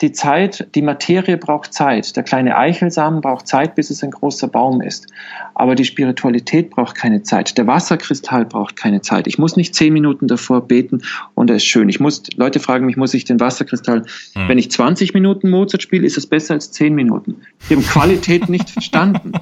die 0.00 0.10
Zeit, 0.10 0.66
die 0.74 0.82
Materie 0.82 1.36
braucht 1.36 1.72
Zeit. 1.72 2.16
Der 2.16 2.24
kleine 2.24 2.56
Eichelsamen 2.56 3.20
braucht 3.20 3.46
Zeit, 3.46 3.76
bis 3.76 3.90
es 3.90 4.02
ein 4.02 4.10
großer 4.10 4.48
Baum 4.48 4.80
ist. 4.80 5.06
Aber 5.54 5.76
die 5.76 5.84
Spiritualität 5.84 6.70
braucht 6.70 6.96
keine 6.96 7.22
Zeit. 7.22 7.56
Der 7.56 7.68
Wasserkristall 7.68 8.44
braucht 8.44 8.74
keine 8.74 9.02
Zeit. 9.02 9.28
Ich 9.28 9.38
muss 9.38 9.56
nicht 9.56 9.72
zehn 9.74 9.92
Minuten 9.92 10.26
davor 10.26 10.66
beten 10.66 11.02
und 11.34 11.48
er 11.48 11.56
ist 11.56 11.64
schön. 11.64 11.88
Ich 11.88 12.00
muss, 12.00 12.24
Leute 12.34 12.58
fragen 12.58 12.86
mich, 12.86 12.96
muss 12.96 13.14
ich 13.14 13.24
den 13.24 13.38
Wasserkristall, 13.38 14.04
hm. 14.34 14.48
wenn 14.48 14.58
ich 14.58 14.70
20 14.70 15.14
Minuten 15.14 15.48
Mozart 15.48 15.82
spiele, 15.82 16.04
ist 16.04 16.18
es 16.18 16.26
besser 16.26 16.54
als 16.54 16.72
zehn 16.72 16.94
Minuten. 16.96 17.42
Die 17.70 17.76
haben 17.76 17.84
Qualität 17.84 18.48
nicht 18.48 18.70
verstanden. 18.70 19.32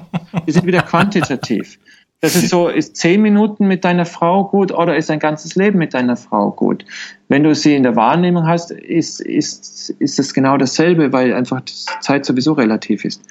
Die 0.45 0.51
sind 0.51 0.67
wieder 0.67 0.83
quantitativ. 0.83 1.79
Das 2.23 2.37
ist 2.37 2.47
so, 2.47 2.69
ist 2.69 2.95
zehn 2.95 3.21
Minuten 3.21 3.67
mit 3.67 3.83
deiner 3.83 4.05
Frau 4.05 4.45
gut 4.45 4.71
oder 4.71 4.95
ist 4.95 5.11
ein 5.11 5.19
ganzes 5.19 5.55
Leben 5.55 5.77
mit 5.77 5.93
deiner 5.93 6.15
Frau 6.15 6.51
gut? 6.51 6.85
Wenn 7.27 7.43
du 7.43 7.53
sie 7.53 7.75
in 7.75 7.83
der 7.83 7.97
Wahrnehmung 7.97 8.47
hast, 8.47 8.71
ist, 8.71 9.19
ist, 9.19 9.89
ist 9.99 10.19
es 10.19 10.33
genau 10.33 10.55
dasselbe, 10.55 11.11
weil 11.11 11.33
einfach 11.33 11.59
die 11.59 11.73
Zeit 11.99 12.23
sowieso 12.23 12.53
relativ 12.53 13.03
ist. 13.03 13.21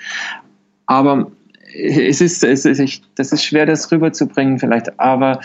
Aber 0.84 1.30
es 1.74 2.20
ist, 2.20 2.44
es 2.44 2.66
ist, 2.66 3.02
das 3.14 3.32
ist 3.32 3.42
schwer, 3.42 3.64
das 3.64 3.90
rüberzubringen 3.90 4.58
vielleicht, 4.58 5.00
aber 5.00 5.40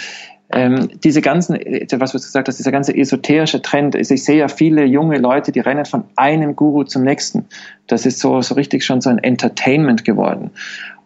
ähm, 0.50 0.90
diese 1.02 1.22
ganzen, 1.22 1.56
was 1.56 2.12
du 2.12 2.18
gesagt 2.18 2.50
hast, 2.50 2.60
dieser 2.60 2.74
ganze 2.74 2.94
esoterische 2.98 3.62
Trend, 3.62 3.96
ich 3.96 4.10
sehe 4.10 4.40
ja 4.40 4.50
viele 4.50 4.84
junge 4.84 5.20
Leute, 5.20 5.54
die 5.54 5.62
rennen 5.62 5.86
von 5.86 6.04
einem 6.18 6.54
Guru 6.58 6.84
zum 6.84 7.06
nächsten. 7.06 7.46
Das 7.88 8.06
ist 8.06 8.20
so, 8.20 8.42
so 8.42 8.56
richtig 8.56 8.84
schon 8.84 9.00
so 9.00 9.10
ein 9.10 9.20
Entertainment 9.20 10.04
geworden. 10.04 10.52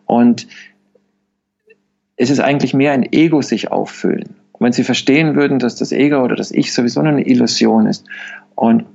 Und 0.07 0.47
es 2.21 2.29
ist 2.29 2.39
eigentlich 2.39 2.75
mehr 2.75 2.91
ein 2.91 3.11
Ego 3.11 3.41
sich 3.41 3.71
auffüllen. 3.71 4.35
Und 4.51 4.65
wenn 4.65 4.73
sie 4.73 4.83
verstehen 4.83 5.35
würden, 5.35 5.57
dass 5.57 5.75
das 5.75 5.91
Ego 5.91 6.23
oder 6.23 6.35
das 6.35 6.51
Ich 6.51 6.71
sowieso 6.71 7.01
nur 7.01 7.11
eine 7.11 7.25
Illusion 7.25 7.87
ist 7.87 8.05
und 8.55 8.85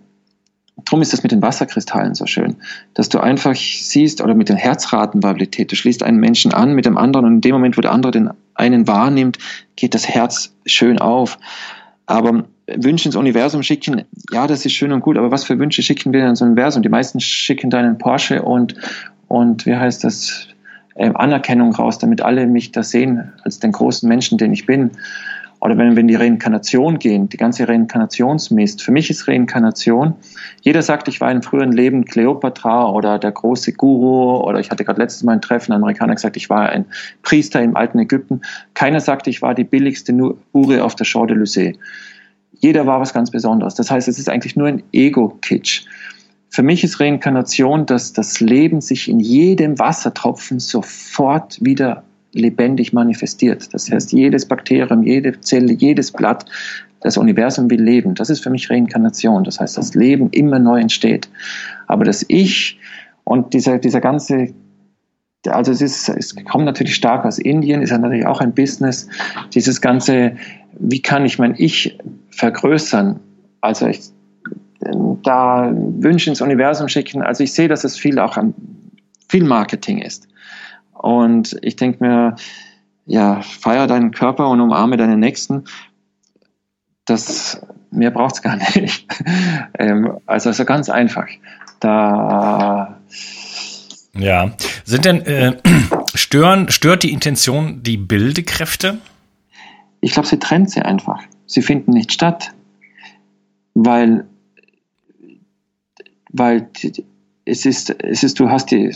Darum 0.85 1.01
ist 1.01 1.15
das 1.15 1.23
mit 1.23 1.33
den 1.33 1.41
Wasserkristallen 1.41 2.15
so 2.15 2.27
schön, 2.27 2.57
dass 2.93 3.09
du 3.09 3.19
einfach 3.19 3.57
siehst, 3.57 4.21
oder 4.21 4.35
mit 4.35 4.51
der 4.51 4.57
Herzratenvariabilität, 4.57 5.73
du 5.73 5.75
schließt 5.75 6.03
einen 6.03 6.19
Menschen 6.19 6.53
an 6.53 6.75
mit 6.75 6.85
dem 6.85 6.99
anderen 6.99 7.25
und 7.25 7.35
in 7.37 7.41
dem 7.41 7.53
Moment, 7.53 7.79
wo 7.79 7.81
der 7.81 7.93
andere 7.93 8.13
den 8.13 8.31
einen 8.55 8.87
wahrnimmt, 8.87 9.39
geht 9.75 9.95
das 9.95 10.07
Herz 10.07 10.55
schön 10.67 10.99
auf. 10.99 11.39
Aber 12.05 12.45
Wünsche 12.67 13.09
ins 13.09 13.17
Universum 13.17 13.63
schicken, 13.63 14.03
ja, 14.31 14.47
das 14.47 14.67
ist 14.67 14.75
schön 14.75 14.93
und 14.93 15.01
gut, 15.01 15.17
aber 15.17 15.31
was 15.31 15.45
für 15.45 15.59
Wünsche 15.59 15.83
schicken 15.83 16.13
wir 16.13 16.29
ins 16.29 16.43
Universum? 16.43 16.83
Die 16.83 16.91
meisten 16.91 17.21
schicken 17.21 17.71
deinen 17.71 17.97
Porsche 17.97 18.43
und, 18.43 18.75
und 19.29 19.65
wie 19.65 19.77
heißt 19.77 20.05
das, 20.05 20.47
äh, 20.97 21.11
Anerkennung 21.15 21.75
raus, 21.75 21.99
damit 21.99 22.23
alle 22.23 22.47
mich 22.47 22.73
da 22.73 22.83
sehen 22.83 23.33
als 23.43 23.59
den 23.59 23.73
großen 23.73 24.09
Menschen, 24.09 24.39
den 24.39 24.53
ich 24.53 24.67
bin. 24.67 24.91
Oder 25.61 25.79
wenn, 25.79 25.97
wenn 25.97 26.07
die 26.07 26.15
Reinkarnation 26.15 26.99
gehen, 26.99 27.29
die 27.29 27.39
ganze 27.39 27.67
Reinkarnationsmist. 27.67 28.83
Für 28.83 28.93
mich 28.93 29.09
ist 29.09 29.27
Reinkarnation, 29.27 30.15
jeder 30.61 30.83
sagt, 30.83 31.09
ich 31.09 31.21
war 31.21 31.31
in 31.31 31.43
früheren 31.43 31.73
Leben 31.73 32.05
Kleopatra 32.05 32.91
oder 32.91 33.19
der 33.19 33.33
große 33.33 33.73
Guru 33.73 34.43
oder 34.43 34.61
ich 34.61 34.71
hatte 34.71 34.85
gerade 34.85 35.01
letztes 35.01 35.23
Mal 35.23 35.33
ein 35.33 35.41
Treffen, 35.41 35.73
ein 35.73 35.77
Amerikaner 35.77 36.15
gesagt, 36.15 36.37
ich 36.37 36.51
war 36.51 36.69
ein 36.69 36.85
Priester 37.23 37.63
im 37.63 37.75
alten 37.75 37.99
Ägypten. 37.99 38.43
Keiner 38.75 39.01
sagt, 39.01 39.27
ich 39.29 39.43
war 39.43 39.55
die 39.55 39.65
billigste 39.65 40.13
Hure 40.53 40.85
auf 40.85 40.95
der 40.95 41.07
Champs 41.07 41.33
Élysées. 41.33 41.77
Jeder 42.59 42.87
war 42.87 43.01
was 43.01 43.13
ganz 43.13 43.31
Besonderes. 43.31 43.75
Das 43.75 43.91
heißt, 43.91 44.09
es 44.09 44.19
ist 44.19 44.29
eigentlich 44.29 44.57
nur 44.57 44.69
ein 44.69 44.83
Ego-Kitsch. 44.93 45.87
Für 46.49 46.63
mich 46.63 46.85
ist 46.85 47.01
Reinkarnation, 47.01 47.87
dass 47.87 48.13
das 48.13 48.41
Leben 48.41 48.81
sich 48.81 49.09
in 49.09 49.21
jedem 49.21 49.79
Wassertropfen 49.79 50.59
sofort 50.59 51.59
wieder 51.61 52.03
lebendig 52.33 52.93
manifestiert. 52.93 53.73
Das 53.75 53.91
heißt, 53.91 54.13
jedes 54.13 54.47
Bakterium, 54.47 55.03
jede 55.03 55.41
Zelle, 55.41 55.73
jedes 55.73 56.13
Blatt, 56.13 56.47
das 57.01 57.17
Universum 57.17 57.71
will 57.71 57.83
leben. 57.83 58.15
Das 58.15 58.31
ist 58.31 58.43
für 58.43 58.51
mich 58.51 58.71
Reinkarnation. 58.71 59.45
Das 59.45 59.61
heißt, 59.61 59.77
das 59.77 59.95
Leben 59.95 60.31
immer 60.31 60.59
neu 60.59 60.81
entsteht. 60.81 61.29
Aber 61.87 62.05
das 62.05 62.25
Ich 62.29 62.79
und 63.25 63.55
dieser, 63.55 63.79
dieser 63.79 64.01
ganze 64.01 64.55
also 65.49 65.73
es, 65.73 65.81
ist, 65.81 66.09
es 66.09 66.35
kommt 66.45 66.65
natürlich 66.65 66.95
stark 66.95 67.25
aus 67.25 67.39
Indien, 67.39 67.83
ist 67.83 67.91
ja 67.91 67.99
natürlich 67.99 68.27
auch 68.27 68.41
ein 68.41 68.55
Business. 68.55 69.09
Dieses 69.55 69.81
ganze, 69.81 70.33
wie 70.79 71.01
kann 71.01 71.25
ich 71.25 71.39
mein 71.39 71.55
Ich 71.57 71.99
vergrößern? 72.31 73.21
Also 73.61 73.87
ich 73.87 74.01
da 75.23 75.73
Wünsche 75.73 76.31
ins 76.31 76.41
Universum 76.41 76.89
schicken. 76.89 77.23
Also 77.23 77.45
ich 77.45 77.53
sehe, 77.53 77.69
dass 77.69 77.85
es 77.85 77.99
viel 77.99 78.19
auch 78.19 78.37
an 78.37 78.55
viel 79.29 79.45
Marketing 79.45 79.99
ist. 79.99 80.29
Und 80.93 81.57
ich 81.63 81.77
denke 81.77 82.05
mir, 82.05 82.37
ja, 83.07 83.41
feier 83.43 83.87
deinen 83.87 84.13
Körper 84.13 84.49
und 84.49 84.61
umarme 84.61 84.97
deinen 84.97 85.21
Nächsten. 85.21 85.65
Das, 87.05 87.61
mehr 87.91 88.11
braucht 88.11 88.37
es 88.37 88.43
gar 88.43 88.57
nicht. 88.57 89.07
ähm, 89.79 90.19
also, 90.27 90.51
also 90.51 90.65
ganz 90.65 90.89
einfach. 90.89 91.27
Da 91.81 92.97
ja. 94.19 94.53
Sind 94.85 95.05
denn 95.05 95.21
äh, 95.27 95.57
stören, 96.15 96.71
stört 96.71 97.03
die 97.03 97.13
Intention 97.13 97.83
die 97.83 97.97
Bildekräfte? 97.97 98.99
Ich 100.01 100.13
glaube, 100.13 100.29
sie 100.29 100.39
trennt 100.39 100.71
sie 100.71 100.83
einfach. 100.83 101.23
Sie 101.47 101.63
finden 101.63 101.93
nicht 101.93 102.13
statt, 102.13 102.53
weil, 103.75 104.25
weil 106.37 106.69
es 107.45 107.65
ist, 107.65 107.91
es 108.03 108.23
ist, 108.23 108.41
du 108.41 108.51
hast 108.51 108.71
die, 108.71 108.91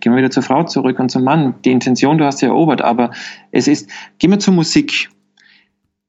gehen 0.00 0.12
wir 0.12 0.16
wieder 0.16 0.30
zur 0.30 0.42
Frau 0.42 0.64
zurück 0.64 0.98
und 0.98 1.10
zum 1.10 1.22
Mann. 1.22 1.54
Die 1.64 1.70
Intention, 1.70 2.18
du 2.18 2.24
hast 2.24 2.38
sie 2.38 2.46
erobert, 2.46 2.82
aber 2.82 3.10
es 3.52 3.68
ist, 3.68 3.88
gehen 4.18 4.30
wir 4.30 4.38
zur 4.38 4.54
Musik. 4.54 5.10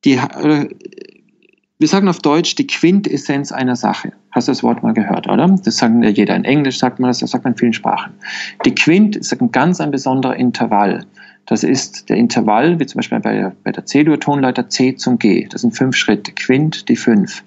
Die, 0.05 0.17
wir 0.17 1.87
sagen 1.87 2.07
auf 2.07 2.19
Deutsch 2.19 2.55
die 2.55 2.65
Quintessenz 2.65 3.51
einer 3.51 3.75
Sache. 3.75 4.13
Hast 4.31 4.47
du 4.47 4.51
das 4.51 4.63
Wort 4.63 4.81
mal 4.83 4.93
gehört, 4.93 5.27
oder? 5.27 5.47
Das 5.63 5.77
sagen 5.77 6.01
ja 6.01 6.09
jeder. 6.09 6.35
In 6.35 6.45
Englisch 6.45 6.79
sagt 6.79 6.99
man 6.99 7.09
das, 7.09 7.19
das 7.19 7.31
sagt 7.31 7.43
man 7.43 7.53
in 7.53 7.57
vielen 7.57 7.73
Sprachen. 7.73 8.13
Die 8.65 8.73
Quint 8.73 9.17
ist 9.17 9.33
ein 9.33 9.51
ganz 9.51 9.81
ein 9.81 9.91
besonderer 9.91 10.35
Intervall. 10.37 11.05
Das 11.45 11.63
ist 11.63 12.09
der 12.09 12.17
Intervall, 12.17 12.79
wie 12.79 12.85
zum 12.85 12.99
Beispiel 12.99 13.19
bei 13.19 13.33
der, 13.33 13.55
bei 13.63 13.71
der 13.71 13.85
C-Dur-Tonleiter 13.85 14.69
C 14.69 14.95
zum 14.95 15.19
G. 15.19 15.47
Das 15.49 15.61
sind 15.61 15.75
fünf 15.75 15.95
Schritte. 15.97 16.31
Quint, 16.31 16.87
die 16.87 16.95
fünf. 16.95 17.43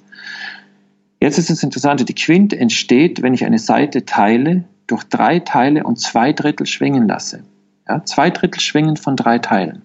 Jetzt 1.24 1.38
ist 1.38 1.48
das 1.48 1.62
Interessante, 1.62 2.04
die 2.04 2.14
Quint 2.14 2.52
entsteht, 2.52 3.22
wenn 3.22 3.32
ich 3.32 3.46
eine 3.46 3.58
Seite 3.58 4.04
teile, 4.04 4.64
durch 4.86 5.04
drei 5.04 5.38
Teile 5.38 5.84
und 5.84 5.98
zwei 5.98 6.34
Drittel 6.34 6.66
schwingen 6.66 7.08
lasse. 7.08 7.44
Ja, 7.88 8.04
zwei 8.04 8.30
Drittel 8.30 8.60
schwingen 8.60 8.96
von 8.96 9.14
drei 9.16 9.38
Teilen. 9.38 9.82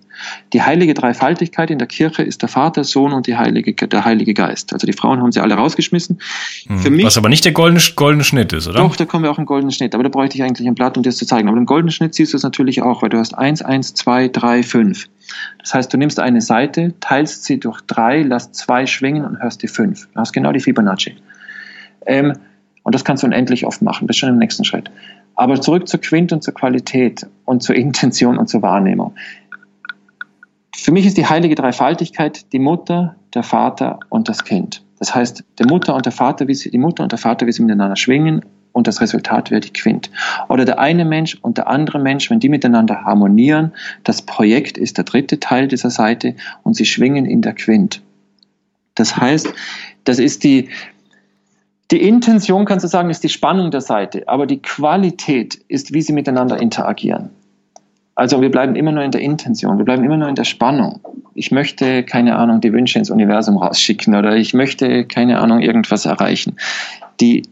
Die 0.54 0.62
heilige 0.62 0.94
Dreifaltigkeit 0.94 1.70
in 1.70 1.80
der 1.80 1.88
Kirche 1.88 2.24
ist 2.24 2.42
der 2.42 2.50
Vater, 2.50 2.84
Sohn 2.84 3.14
und 3.14 3.28
die 3.28 3.38
heilige, 3.38 3.74
der 3.74 4.06
Heilige 4.06 4.34
Geist. 4.34 4.74
Also 4.74 4.86
die 4.86 4.94
Frauen 4.94 5.22
haben 5.22 5.32
sie 5.32 5.40
alle 5.40 5.56
rausgeschmissen. 5.56 6.20
Hm. 6.68 6.80
Für 6.80 6.90
mich, 6.90 7.06
Was 7.06 7.18
aber 7.18 7.30
nicht 7.30 7.46
der 7.46 7.52
goldene, 7.52 7.82
goldene 7.96 8.24
Schnitt 8.24 8.54
ist, 8.54 8.68
oder? 8.68 8.80
Doch, 8.80 8.96
da 8.96 9.06
kommen 9.06 9.24
wir 9.24 9.32
auch 9.32 9.38
einen 9.38 9.46
goldenen 9.46 9.72
Schnitt. 9.72 9.94
Aber 9.94 10.04
da 10.04 10.10
bräuchte 10.10 10.38
ich 10.38 10.44
eigentlich 10.44 10.68
ein 10.68 10.76
Blatt, 10.76 10.98
um 10.98 11.04
dir 11.04 11.10
das 11.10 11.18
zu 11.18 11.26
zeigen. 11.26 11.48
Aber 11.48 11.58
im 11.58 11.66
goldenen 11.66 11.92
Schnitt 11.92 12.16
siehst 12.16 12.34
du 12.34 12.38
es 12.38 12.44
natürlich 12.44 12.82
auch, 12.82 13.02
weil 13.02 13.10
du 13.10 13.18
hast 13.18 13.38
eins, 13.38 13.62
eins, 13.62 13.94
zwei, 13.94 14.28
drei, 14.28 14.64
fünf. 14.64 15.08
Das 15.60 15.74
heißt, 15.74 15.94
du 15.94 15.98
nimmst 15.98 16.20
eine 16.20 16.42
Seite, 16.42 16.94
teilst 17.00 17.46
sie 17.46 17.60
durch 17.60 17.82
drei, 17.82 18.22
lässt 18.22 18.56
zwei 18.56 18.86
schwingen 18.86 19.26
und 19.26 19.42
hörst 19.42 19.62
die 19.64 19.68
fünf. 19.68 20.08
Du 20.14 20.20
hast 20.20 20.34
genau 20.34 20.52
die 20.52 20.60
Fibonacci. 20.60 21.16
Ähm, 22.06 22.34
und 22.84 22.96
das 22.96 23.06
kannst 23.06 23.24
du 23.24 23.28
unendlich 23.28 23.66
oft 23.66 23.82
machen. 23.82 24.08
Das 24.08 24.16
ist 24.16 24.20
schon 24.20 24.30
im 24.30 24.38
nächsten 24.38 24.66
Schritt. 24.66 24.90
Aber 25.40 25.62
zurück 25.62 25.88
zur 25.88 26.02
Quint 26.02 26.34
und 26.34 26.44
zur 26.44 26.54
Qualität 26.54 27.26
und 27.46 27.64
zur 27.64 27.74
Intention 27.74 28.38
und 28.38 28.50
zur 28.50 28.62
Wahrnehmung. 28.62 29.16
Für 30.76 30.92
mich 30.92 31.06
ist 31.06 31.16
die 31.16 31.28
heilige 31.28 31.56
Dreifaltigkeit 31.56 32.52
die 32.52 32.60
Mutter, 32.60 33.16
der 33.34 33.44
Vater 33.44 34.00
und 34.10 34.28
das 34.28 34.44
Kind. 34.44 34.84
Das 35.00 35.16
heißt, 35.16 35.46
der 35.58 35.66
Mutter 35.66 35.96
und 35.96 36.06
der 36.06 36.12
Vater, 36.12 36.50
wie 36.50 36.56
sie, 36.56 36.70
die 36.72 36.78
Mutter 36.78 37.04
und 37.04 37.14
der 37.14 37.20
Vater, 37.20 37.48
wie 37.48 37.54
sie 37.54 37.62
miteinander 37.62 37.96
schwingen 37.96 38.44
und 38.74 38.88
das 38.88 39.00
Resultat 39.00 39.50
wird 39.50 39.64
die 39.64 39.72
Quint. 39.72 40.12
Oder 40.50 40.66
der 40.66 40.78
eine 40.80 41.06
Mensch 41.06 41.38
und 41.42 41.58
der 41.58 41.70
andere 41.70 42.00
Mensch, 42.00 42.30
wenn 42.30 42.42
die 42.42 42.50
miteinander 42.50 43.06
harmonieren, 43.06 43.72
das 44.04 44.22
Projekt 44.22 44.78
ist 44.78 44.98
der 44.98 45.06
dritte 45.06 45.40
Teil 45.40 45.70
dieser 45.70 45.90
Seite 45.90 46.36
und 46.64 46.76
sie 46.76 46.86
schwingen 46.86 47.26
in 47.26 47.42
der 47.42 47.54
Quint. 47.54 48.02
Das 48.94 49.16
heißt, 49.16 49.54
das 50.04 50.20
ist 50.20 50.44
die, 50.44 50.68
die 51.92 52.02
Intention, 52.02 52.66
kannst 52.66 52.84
du 52.84 52.88
sagen, 52.88 53.10
ist 53.10 53.24
die 53.24 53.30
Spannung 53.30 53.72
der 53.72 53.82
Seite, 53.82 54.28
aber 54.28 54.46
die 54.46 54.62
Qualität 54.62 55.56
ist, 55.68 55.94
wie 55.94 56.02
sie 56.02 56.14
miteinander 56.14 56.62
interagieren. 56.62 57.32
Also 58.14 58.42
wir 58.42 58.52
bleiben 58.52 58.76
immer 58.76 58.92
nur 58.92 59.04
in 59.04 59.12
der 59.12 59.22
Intention, 59.22 59.78
wir 59.78 59.86
bleiben 59.86 60.04
immer 60.04 60.18
nur 60.18 60.28
in 60.28 60.36
der 60.36 60.44
Spannung. 60.44 61.00
Ich 61.36 61.52
möchte, 61.52 62.04
keine 62.04 62.36
Ahnung, 62.36 62.60
die 62.60 62.74
Wünsche 62.74 63.00
ins 63.00 63.10
Universum 63.10 63.58
rausschicken 63.58 64.14
oder 64.14 64.36
ich 64.36 64.54
möchte, 64.54 65.06
keine 65.06 65.40
Ahnung, 65.40 65.62
irgendwas 65.62 66.06
erreichen. 66.06 66.58
Die, 67.22 67.44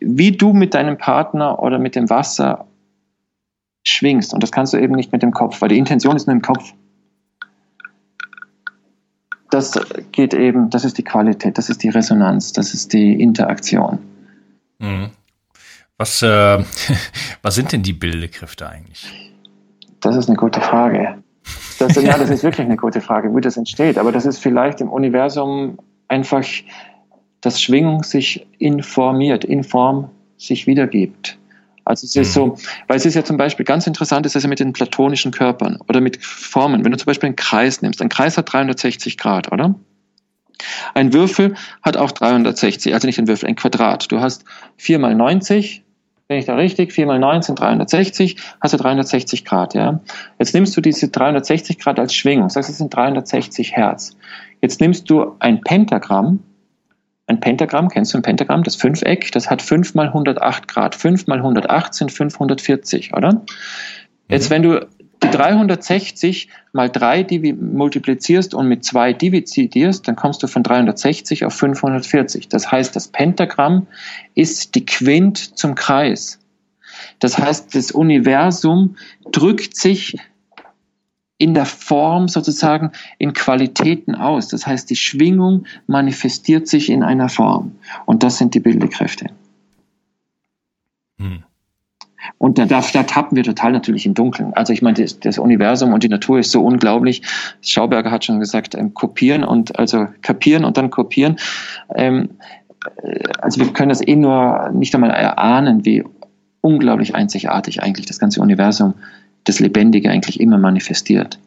wie 0.00 0.32
du 0.32 0.52
mit 0.52 0.74
deinem 0.74 0.96
Partner 0.96 1.62
oder 1.62 1.78
mit 1.78 1.94
dem 1.94 2.08
Wasser 2.08 2.66
schwingst, 3.84 4.32
und 4.32 4.42
das 4.42 4.52
kannst 4.52 4.72
du 4.72 4.78
eben 4.78 4.94
nicht 4.94 5.12
mit 5.12 5.22
dem 5.22 5.32
Kopf, 5.32 5.60
weil 5.60 5.68
die 5.68 5.78
Intention 5.78 6.16
ist 6.16 6.26
nur 6.26 6.34
im 6.34 6.42
Kopf. 6.42 6.72
Das 9.56 9.72
geht 10.12 10.34
eben, 10.34 10.68
das 10.68 10.84
ist 10.84 10.98
die 10.98 11.02
Qualität, 11.02 11.56
das 11.56 11.70
ist 11.70 11.82
die 11.82 11.88
Resonanz, 11.88 12.52
das 12.52 12.74
ist 12.74 12.92
die 12.92 13.18
Interaktion. 13.18 13.98
Mhm. 14.78 15.08
Was, 15.96 16.20
äh, 16.20 16.62
was 17.42 17.54
sind 17.54 17.72
denn 17.72 17.82
die 17.82 17.94
Bildekräfte 17.94 18.68
eigentlich? 18.68 19.08
Das 20.00 20.14
ist 20.14 20.28
eine 20.28 20.36
gute 20.36 20.60
Frage. 20.60 21.22
Das, 21.78 21.94
ja, 21.94 22.18
das 22.18 22.28
ist 22.28 22.42
wirklich 22.42 22.66
eine 22.66 22.76
gute 22.76 23.00
Frage, 23.00 23.34
wie 23.34 23.40
das 23.40 23.56
entsteht. 23.56 23.96
Aber 23.96 24.12
das 24.12 24.26
ist 24.26 24.40
vielleicht 24.40 24.82
im 24.82 24.90
Universum 24.90 25.78
einfach, 26.08 26.44
dass 27.40 27.62
Schwingung 27.62 28.02
sich 28.02 28.46
informiert, 28.58 29.42
in 29.42 29.64
Form 29.64 30.10
sich 30.36 30.66
wiedergibt. 30.66 31.38
Also 31.86 32.04
es 32.04 32.16
ist 32.16 32.34
so, 32.34 32.46
mhm. 32.46 32.54
weil 32.88 32.96
es 32.96 33.06
ist 33.06 33.14
ja 33.14 33.24
zum 33.24 33.36
Beispiel 33.36 33.64
ganz 33.64 33.86
interessant, 33.86 34.26
ist 34.26 34.34
es 34.34 34.42
ja 34.42 34.48
mit 34.48 34.58
den 34.58 34.72
platonischen 34.72 35.30
Körpern 35.30 35.78
oder 35.88 36.00
mit 36.00 36.22
Formen. 36.22 36.84
Wenn 36.84 36.90
du 36.90 36.98
zum 36.98 37.06
Beispiel 37.06 37.28
einen 37.28 37.36
Kreis 37.36 37.80
nimmst, 37.80 38.02
ein 38.02 38.08
Kreis 38.08 38.36
hat 38.36 38.52
360 38.52 39.16
Grad, 39.16 39.52
oder? 39.52 39.76
Ein 40.94 41.12
Würfel 41.12 41.54
hat 41.82 41.96
auch 41.96 42.10
360, 42.10 42.92
also 42.92 43.06
nicht 43.06 43.20
ein 43.20 43.28
Würfel, 43.28 43.48
ein 43.48 43.54
Quadrat. 43.54 44.10
Du 44.10 44.20
hast 44.20 44.44
4 44.78 44.98
mal 44.98 45.14
90, 45.14 45.84
bin 46.26 46.38
ich 46.38 46.46
da 46.46 46.56
richtig, 46.56 46.92
4 46.92 47.06
mal 47.06 47.20
9 47.20 47.42
sind 47.42 47.60
360, 47.60 48.36
hast 48.60 48.74
du 48.74 48.78
360 48.78 49.44
Grad, 49.44 49.74
ja. 49.74 50.00
Jetzt 50.40 50.54
nimmst 50.54 50.76
du 50.76 50.80
diese 50.80 51.08
360 51.08 51.78
Grad 51.78 52.00
als 52.00 52.14
Schwingung, 52.14 52.50
sagst, 52.50 52.68
es 52.68 52.78
sind 52.78 52.92
360 52.92 53.76
Hertz. 53.76 54.16
Jetzt 54.60 54.80
nimmst 54.80 55.08
du 55.08 55.36
ein 55.38 55.60
Pentagramm, 55.60 56.40
ein 57.26 57.40
Pentagramm, 57.40 57.88
kennst 57.88 58.14
du 58.14 58.18
ein 58.18 58.22
Pentagramm, 58.22 58.62
das 58.62 58.76
Fünfeck, 58.76 59.32
das 59.32 59.50
hat 59.50 59.60
5 59.60 59.94
mal 59.94 60.06
108 60.06 60.68
Grad. 60.68 60.94
5 60.94 61.26
mal 61.26 61.38
108 61.38 61.92
sind 61.92 62.12
540, 62.12 63.14
oder? 63.14 63.42
Jetzt, 64.28 64.48
mhm. 64.48 64.54
wenn 64.54 64.62
du 64.62 64.86
die 65.22 65.30
360 65.30 66.48
mal 66.72 66.88
3 66.88 67.26
multiplizierst 67.60 68.54
und 68.54 68.68
mit 68.68 68.84
2 68.84 69.12
dividierst, 69.14 70.06
dann 70.06 70.14
kommst 70.14 70.42
du 70.42 70.46
von 70.46 70.62
360 70.62 71.44
auf 71.44 71.54
540. 71.54 72.48
Das 72.48 72.70
heißt, 72.70 72.94
das 72.94 73.08
Pentagramm 73.08 73.86
ist 74.34 74.74
die 74.74 74.84
Quint 74.84 75.58
zum 75.58 75.74
Kreis. 75.74 76.38
Das 77.18 77.38
heißt, 77.38 77.74
das 77.74 77.90
Universum 77.90 78.96
drückt 79.32 79.76
sich 79.76 80.16
in 81.38 81.54
der 81.54 81.66
Form 81.66 82.28
sozusagen 82.28 82.92
in 83.18 83.32
Qualitäten 83.32 84.14
aus. 84.14 84.48
Das 84.48 84.66
heißt, 84.66 84.88
die 84.88 84.96
Schwingung 84.96 85.66
manifestiert 85.86 86.66
sich 86.66 86.90
in 86.90 87.02
einer 87.02 87.28
Form. 87.28 87.72
Und 88.06 88.22
das 88.22 88.38
sind 88.38 88.54
die 88.54 88.60
Bildekräfte. 88.60 89.26
Hm. 91.18 91.42
Und 92.38 92.58
da, 92.58 92.64
da, 92.66 92.80
da 92.92 93.02
tappen 93.04 93.36
wir 93.36 93.44
total 93.44 93.72
natürlich 93.72 94.06
im 94.06 94.14
Dunkeln. 94.14 94.52
Also 94.54 94.72
ich 94.72 94.82
meine, 94.82 94.96
das, 95.00 95.20
das, 95.20 95.38
Universum 95.38 95.92
und 95.92 96.02
die 96.02 96.08
Natur 96.08 96.38
ist 96.38 96.50
so 96.50 96.64
unglaublich. 96.64 97.22
Schauberger 97.62 98.10
hat 98.10 98.24
schon 98.24 98.40
gesagt, 98.40 98.74
ähm, 98.74 98.94
kopieren 98.94 99.44
und 99.44 99.78
also 99.78 100.08
kapieren 100.22 100.64
und 100.64 100.76
dann 100.76 100.90
kopieren. 100.90 101.36
Ähm, 101.94 102.30
äh, 103.02 103.20
also 103.40 103.60
wir 103.60 103.72
können 103.72 103.90
das 103.90 104.06
eh 104.06 104.16
nur 104.16 104.70
nicht 104.72 104.94
einmal 104.94 105.10
erahnen, 105.10 105.84
wie 105.84 106.04
unglaublich 106.60 107.14
einzigartig 107.14 107.82
eigentlich 107.82 108.06
das 108.06 108.18
ganze 108.18 108.40
Universum, 108.40 108.94
das 109.46 109.60
Lebendige 109.60 110.10
eigentlich 110.10 110.40
immer 110.40 110.58
manifestiert. 110.58 111.38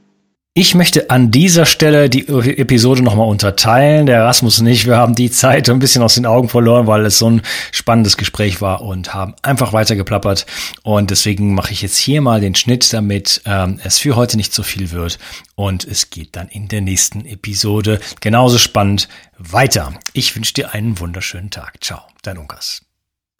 Ich 0.55 0.75
möchte 0.75 1.09
an 1.09 1.31
dieser 1.31 1.65
Stelle 1.65 2.09
die 2.09 2.27
Episode 2.27 3.03
nochmal 3.03 3.29
unterteilen. 3.29 4.07
Der 4.07 4.17
Erasmus 4.17 4.59
nicht. 4.61 4.87
Wir 4.87 4.97
haben 4.97 5.15
die 5.15 5.31
Zeit 5.31 5.69
ein 5.69 5.79
bisschen 5.79 6.01
aus 6.01 6.15
den 6.15 6.25
Augen 6.25 6.49
verloren, 6.49 6.87
weil 6.87 7.05
es 7.05 7.19
so 7.19 7.29
ein 7.29 7.43
spannendes 7.71 8.17
Gespräch 8.17 8.59
war 8.59 8.81
und 8.81 9.13
haben 9.13 9.35
einfach 9.41 9.73
weiter 9.73 9.95
geplappert. 9.95 10.47
Und 10.81 11.11
deswegen 11.11 11.53
mache 11.53 11.71
ich 11.71 11.81
jetzt 11.81 11.97
hier 11.97 12.21
mal 12.21 12.41
den 12.41 12.55
Schnitt, 12.55 12.91
damit 12.91 13.41
ähm, 13.45 13.79
es 13.83 13.99
für 13.99 14.15
heute 14.15 14.37
nicht 14.37 14.53
so 14.53 14.63
viel 14.63 14.91
wird. 14.91 15.19
Und 15.55 15.85
es 15.85 16.09
geht 16.09 16.35
dann 16.35 16.49
in 16.49 16.67
der 16.67 16.81
nächsten 16.81 17.25
Episode 17.25 17.99
genauso 18.19 18.57
spannend 18.57 19.07
weiter. 19.37 19.93
Ich 20.13 20.35
wünsche 20.35 20.55
dir 20.55 20.73
einen 20.73 20.99
wunderschönen 20.99 21.51
Tag. 21.51 21.75
Ciao, 21.81 22.01
dein 22.23 22.37
Unkas. 22.37 22.88